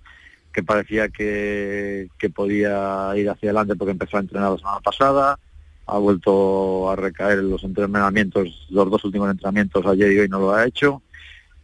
[0.53, 5.39] que parecía que, que podía ir hacia adelante porque empezó a entrenar la semana pasada,
[5.93, 10.41] ha vuelto a recaer en los entrenamientos, los dos últimos entrenamientos ayer y hoy no
[10.41, 11.03] lo ha hecho.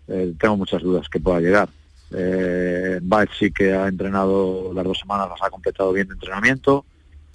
[0.07, 1.69] Eh, tengo muchas dudas que pueda llegar.
[2.11, 6.85] Eh, Baez sí que ha entrenado las dos semanas, las ha completado bien de entrenamiento.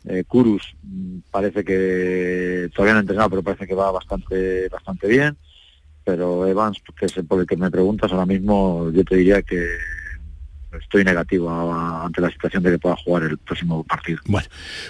[0.05, 5.07] Eh, Kurus mm, parece que todavía no ha entrenado, pero parece que va bastante, bastante
[5.07, 5.37] bien
[6.03, 9.65] pero Evans, que es por el que me preguntas ahora mismo, yo te diría que
[10.81, 14.19] estoy negativo a- ante la situación de que pueda jugar el próximo partido.
[14.25, 14.47] Bueno,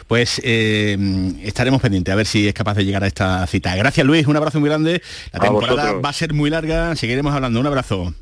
[0.08, 0.98] pues eh,
[1.44, 3.76] estaremos pendientes a ver si es capaz de llegar a esta cita.
[3.76, 5.02] Gracias Luis, un abrazo muy grande.
[5.32, 6.06] La A temporada vosotros.
[6.06, 7.60] va a ser muy larga, seguiremos hablando.
[7.60, 8.14] Un abrazo.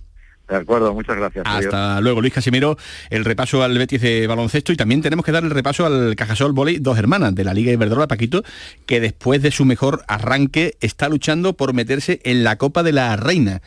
[0.49, 1.45] De acuerdo, muchas gracias.
[1.47, 1.74] adiós.
[1.74, 2.78] Hasta luego, Luis Casimiro,
[3.09, 6.51] el repaso al Betis de baloncesto y también tenemos que dar el repaso al Cajasol
[6.51, 8.43] Voley, dos hermanas de la Liga Iberdrola, Paquito,
[8.86, 13.16] que después de su mejor arranque está luchando por meterse en la Copa de la
[13.16, 13.62] Reina.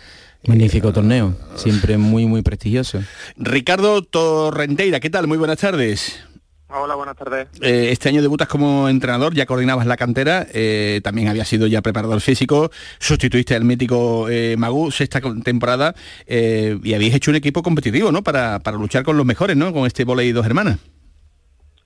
[0.46, 3.02] Magnífico torneo, siempre muy, muy prestigioso.
[3.36, 5.26] Ricardo Torrenteira, ¿qué tal?
[5.26, 6.22] Muy buenas tardes.
[6.68, 7.48] Hola, buenas tardes.
[7.62, 11.80] Eh, este año debutas como entrenador, ya coordinabas la cantera, eh, también había sido ya
[11.82, 15.94] preparador físico, sustituiste al mítico eh, Magú sexta temporada
[16.26, 18.22] eh, y habéis hecho un equipo competitivo, ¿no?
[18.22, 19.72] Para, para luchar con los mejores, ¿no?
[19.72, 20.78] Con este volei dos hermanas.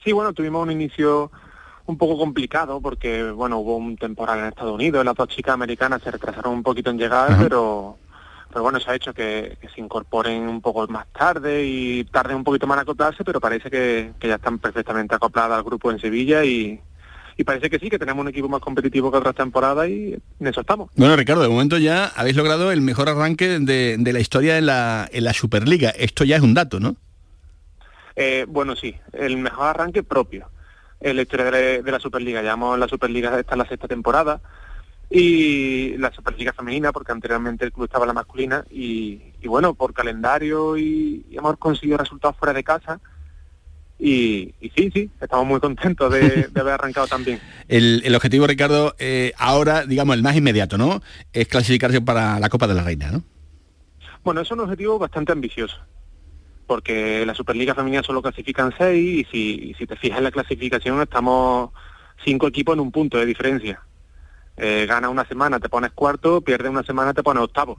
[0.02, 1.30] Sí, bueno, tuvimos un inicio
[1.86, 6.02] un poco complicado porque, bueno, hubo un temporal en Estados Unidos, las dos chicas americanas
[6.02, 7.42] se retrasaron un poquito en llegar, Ajá.
[7.42, 7.98] pero
[8.49, 12.36] pero bueno, eso ha hecho que, que se incorporen un poco más tarde y tarden
[12.36, 15.90] un poquito más en acoplarse, pero parece que, que ya están perfectamente acopladas al grupo
[15.90, 16.80] en Sevilla y,
[17.36, 20.46] y parece que sí, que tenemos un equipo más competitivo que otras temporadas y en
[20.46, 20.90] eso estamos.
[20.96, 24.66] Bueno, Ricardo, de momento ya habéis logrado el mejor arranque de, de la historia en
[24.66, 25.90] la, en la Superliga.
[25.90, 26.96] Esto ya es un dato, ¿no?
[28.16, 30.51] Eh, bueno, sí, el mejor arranque propio
[31.01, 32.42] en la historia de la, de la Superliga.
[32.42, 34.40] Llevamos la Superliga, esta es la sexta temporada,
[35.11, 39.94] y la Superliga femenina, porque anteriormente el club estaba la masculina, y, y bueno, por
[39.94, 43.00] calendario y, y hemos conseguido resultados fuera de casa.
[44.00, 47.40] Y, y sí, sí, estamos muy contentos de, de haber arrancado tan bien.
[47.66, 51.00] El, el objetivo, Ricardo, eh, ahora, digamos, el más inmediato, ¿no?
[51.32, 53.24] Es clasificarse para la Copa de la Reina, ¿no?
[54.22, 55.78] Bueno, es un objetivo bastante ambicioso,
[56.66, 61.00] porque la Superliga Femenina solo clasifican seis y si, si te fijas en la clasificación
[61.00, 61.70] estamos
[62.24, 63.80] cinco equipos en un punto de diferencia.
[64.59, 67.76] Eh, gana una semana, te pones cuarto, pierde una semana, te pones octavo.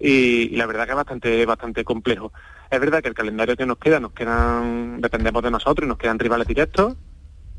[0.00, 2.32] Y, y la verdad que es bastante, bastante complejo.
[2.70, 5.98] Es verdad que el calendario que nos queda, nos quedan, dependemos de nosotros y nos
[5.98, 6.96] quedan rivales directos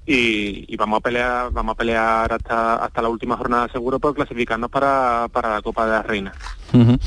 [0.06, 4.16] y, y vamos a pelear, vamos a pelear hasta, hasta la última jornada seguro por
[4.16, 6.34] clasificarnos para, para la Copa de la Reina.
[6.74, 6.98] Ujú.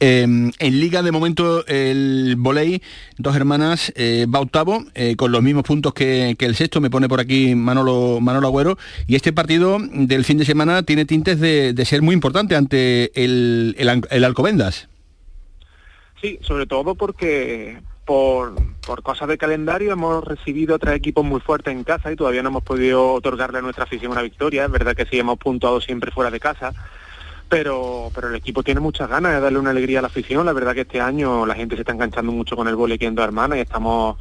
[0.00, 2.82] Eh, en Liga, de momento, el volei,
[3.18, 6.90] dos hermanas, eh, va octavo, eh, con los mismos puntos que, que el sexto, me
[6.90, 11.38] pone por aquí Manolo, Manolo Agüero, y este partido del fin de semana tiene tintes
[11.38, 14.88] de, de ser muy importante ante el, el Alcobendas.
[16.20, 18.54] Sí, sobre todo porque por,
[18.86, 22.48] por cosas de calendario hemos recibido tres equipos muy fuertes en casa y todavía no
[22.48, 24.64] hemos podido otorgarle a nuestra afición una victoria.
[24.64, 26.72] Es verdad que sí hemos puntuado siempre fuera de casa,
[27.48, 30.44] pero, pero el equipo tiene muchas ganas de darle una alegría a la afición.
[30.46, 33.06] La verdad que este año la gente se está enganchando mucho con el vóley aquí
[33.06, 34.16] en Dos Hermanas y estamos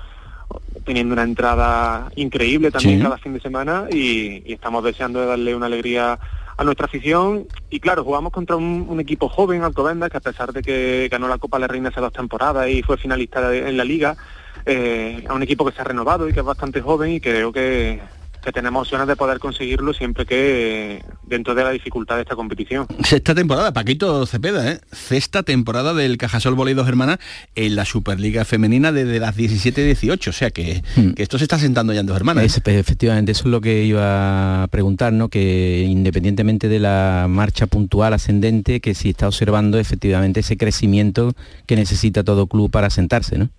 [0.86, 3.04] teniendo una entrada increíble también Sí.
[3.04, 6.18] cada fin de semana y, y estamos deseando de darle una alegría
[6.60, 7.48] a nuestra afición.
[7.70, 11.38] Y claro, jugamos contra un, equipo joven, Alcobendas, que a pesar de que ganó la
[11.38, 14.18] Copa de la Reina hace dos temporadas y fue finalista en la liga,
[14.66, 17.54] eh, es un equipo que se ha renovado y que es bastante joven y creo
[17.54, 18.02] que,
[18.44, 22.88] que tenemos opciones de poder conseguirlo siempre que dentro de la dificultad de esta competición.
[23.04, 24.80] Sexta temporada, Paquito Cepeda, ¿eh?
[24.92, 27.20] Sexta temporada del Cajasol Voley dos hermanas
[27.56, 30.82] en la Superliga Femenina desde las 17-18, o sea que,
[31.16, 32.44] que esto se está sentando ya en dos hermanas.
[32.44, 32.48] ¿eh?
[32.48, 35.28] Es- pues, efectivamente, eso es lo que iba a preguntar, ¿no?
[35.30, 41.34] Que independientemente de la marcha puntual ascendente, que si está observando efectivamente ese crecimiento
[41.66, 43.50] que necesita todo club para sentarse, ¿no?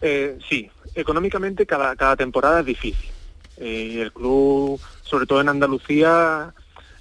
[0.00, 3.10] Eh, sí, económicamente cada, cada temporada es difícil.
[3.56, 6.52] Eh, y el club, sobre todo en Andalucía,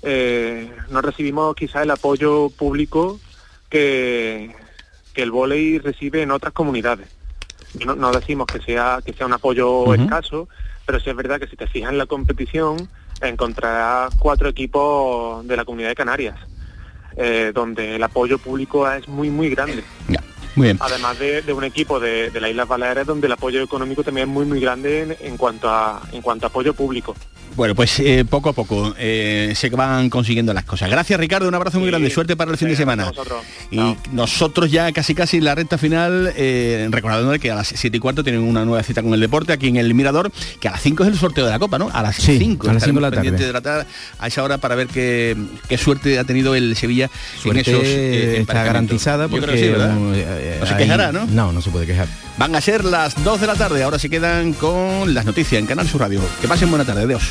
[0.02, 3.20] eh, no recibimos quizás el apoyo público
[3.70, 4.56] que,
[5.14, 7.10] que el vóley recibe en otras comunidades.
[7.86, 10.48] No, no decimos que sea, que sea un apoyo escaso,
[10.86, 12.90] pero sí es verdad que si te fijas en la competición,
[13.22, 16.40] encontrarás cuatro equipos de la comunidad de Canarias,
[17.18, 19.84] eh, donde el apoyo público es muy, muy grande.
[20.58, 20.78] Muy bien.
[20.82, 24.28] Además de, de un equipo de, de las Islas Baleares donde el apoyo económico también
[24.28, 27.16] es muy muy grande en, en cuanto a en cuanto a apoyo público.
[27.56, 30.92] Bueno, pues eh, poco a poco eh, se van consiguiendo las cosas.
[30.92, 33.12] Gracias Ricardo, un abrazo muy grande, suerte para el fin de semana.
[33.72, 37.98] Y nosotros ya casi casi en la recta final, eh, recordando que a las 7
[37.98, 40.72] y cuarto tienen una nueva cita con el deporte aquí en el Mirador, que a
[40.72, 41.90] las 5 es el sorteo de la Copa, ¿no?
[41.92, 42.70] A las Sí, 5.
[42.70, 43.32] a las cinco de la tarde.
[43.32, 43.86] de la tarde
[44.20, 45.36] a esa hora para ver qué,
[45.68, 47.10] qué suerte ha tenido el Sevilla
[47.42, 49.72] Suerte en esos eh, está garantizada Yo creo porque
[50.48, 51.26] eh, no se ahí- quejará, ¿no?
[51.26, 52.08] No, no se puede quejar.
[52.38, 55.66] Van a ser las 2 de la tarde, ahora se quedan con las noticias en
[55.68, 56.22] Canal Sur Radio.
[56.42, 57.24] Que pasen buena tarde, adiós.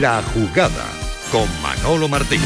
[0.00, 0.84] La jugada
[1.32, 2.40] con Manolo Martín.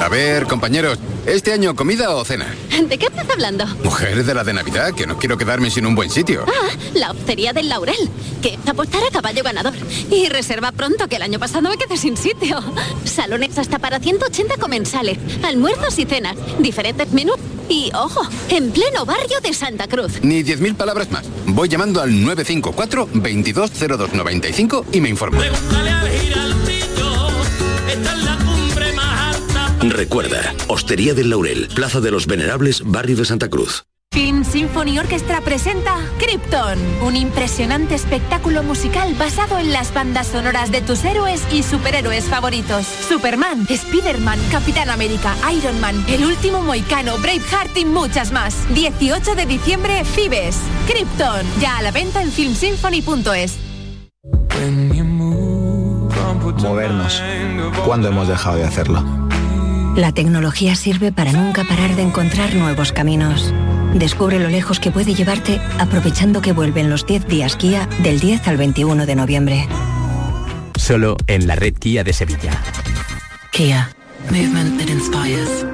[0.00, 2.46] A ver, compañeros, ¿este año comida o cena?
[2.88, 3.66] ¿De qué estás hablando?
[3.84, 6.46] Mujer de la de Navidad, que no quiero quedarme sin un buen sitio.
[6.48, 8.08] Ah, la hostería del Laurel,
[8.40, 9.74] que apostar a caballo ganador.
[10.10, 12.58] Y reserva pronto, que el año pasado me quedé sin sitio.
[13.04, 17.36] Salones hasta para 180 comensales, almuerzos y cenas, diferentes menús
[17.68, 20.22] Y ojo, en pleno barrio de Santa Cruz.
[20.22, 21.26] Ni 10.000 palabras más.
[21.44, 25.40] Voy llamando al 954 220295 y me informo.
[29.82, 33.84] Recuerda, Hostería del Laurel, Plaza de los Venerables, Barrio de Santa Cruz.
[34.12, 40.82] Film Symphony Orchestra presenta Krypton, un impresionante espectáculo musical basado en las bandas sonoras de
[40.82, 42.84] tus héroes y superhéroes favoritos.
[43.08, 48.56] Superman, Spider-Man, Capitán América, Iron Man, El Último Moicano, Braveheart y muchas más.
[48.74, 50.56] 18 de diciembre, Fibes.
[50.88, 53.58] Krypton, ya a la venta en filmsymphony.es.
[56.62, 57.22] Movernos.
[57.86, 59.29] ¿Cuándo hemos dejado de hacerlo?
[59.96, 63.52] La tecnología sirve para nunca parar de encontrar nuevos caminos.
[63.94, 68.46] Descubre lo lejos que puede llevarte aprovechando que vuelven los 10 días Kia del 10
[68.46, 69.68] al 21 de noviembre.
[70.76, 72.52] Solo en la red Kia de Sevilla.
[73.52, 73.90] Kia.
[74.30, 75.66] Movement that inspires.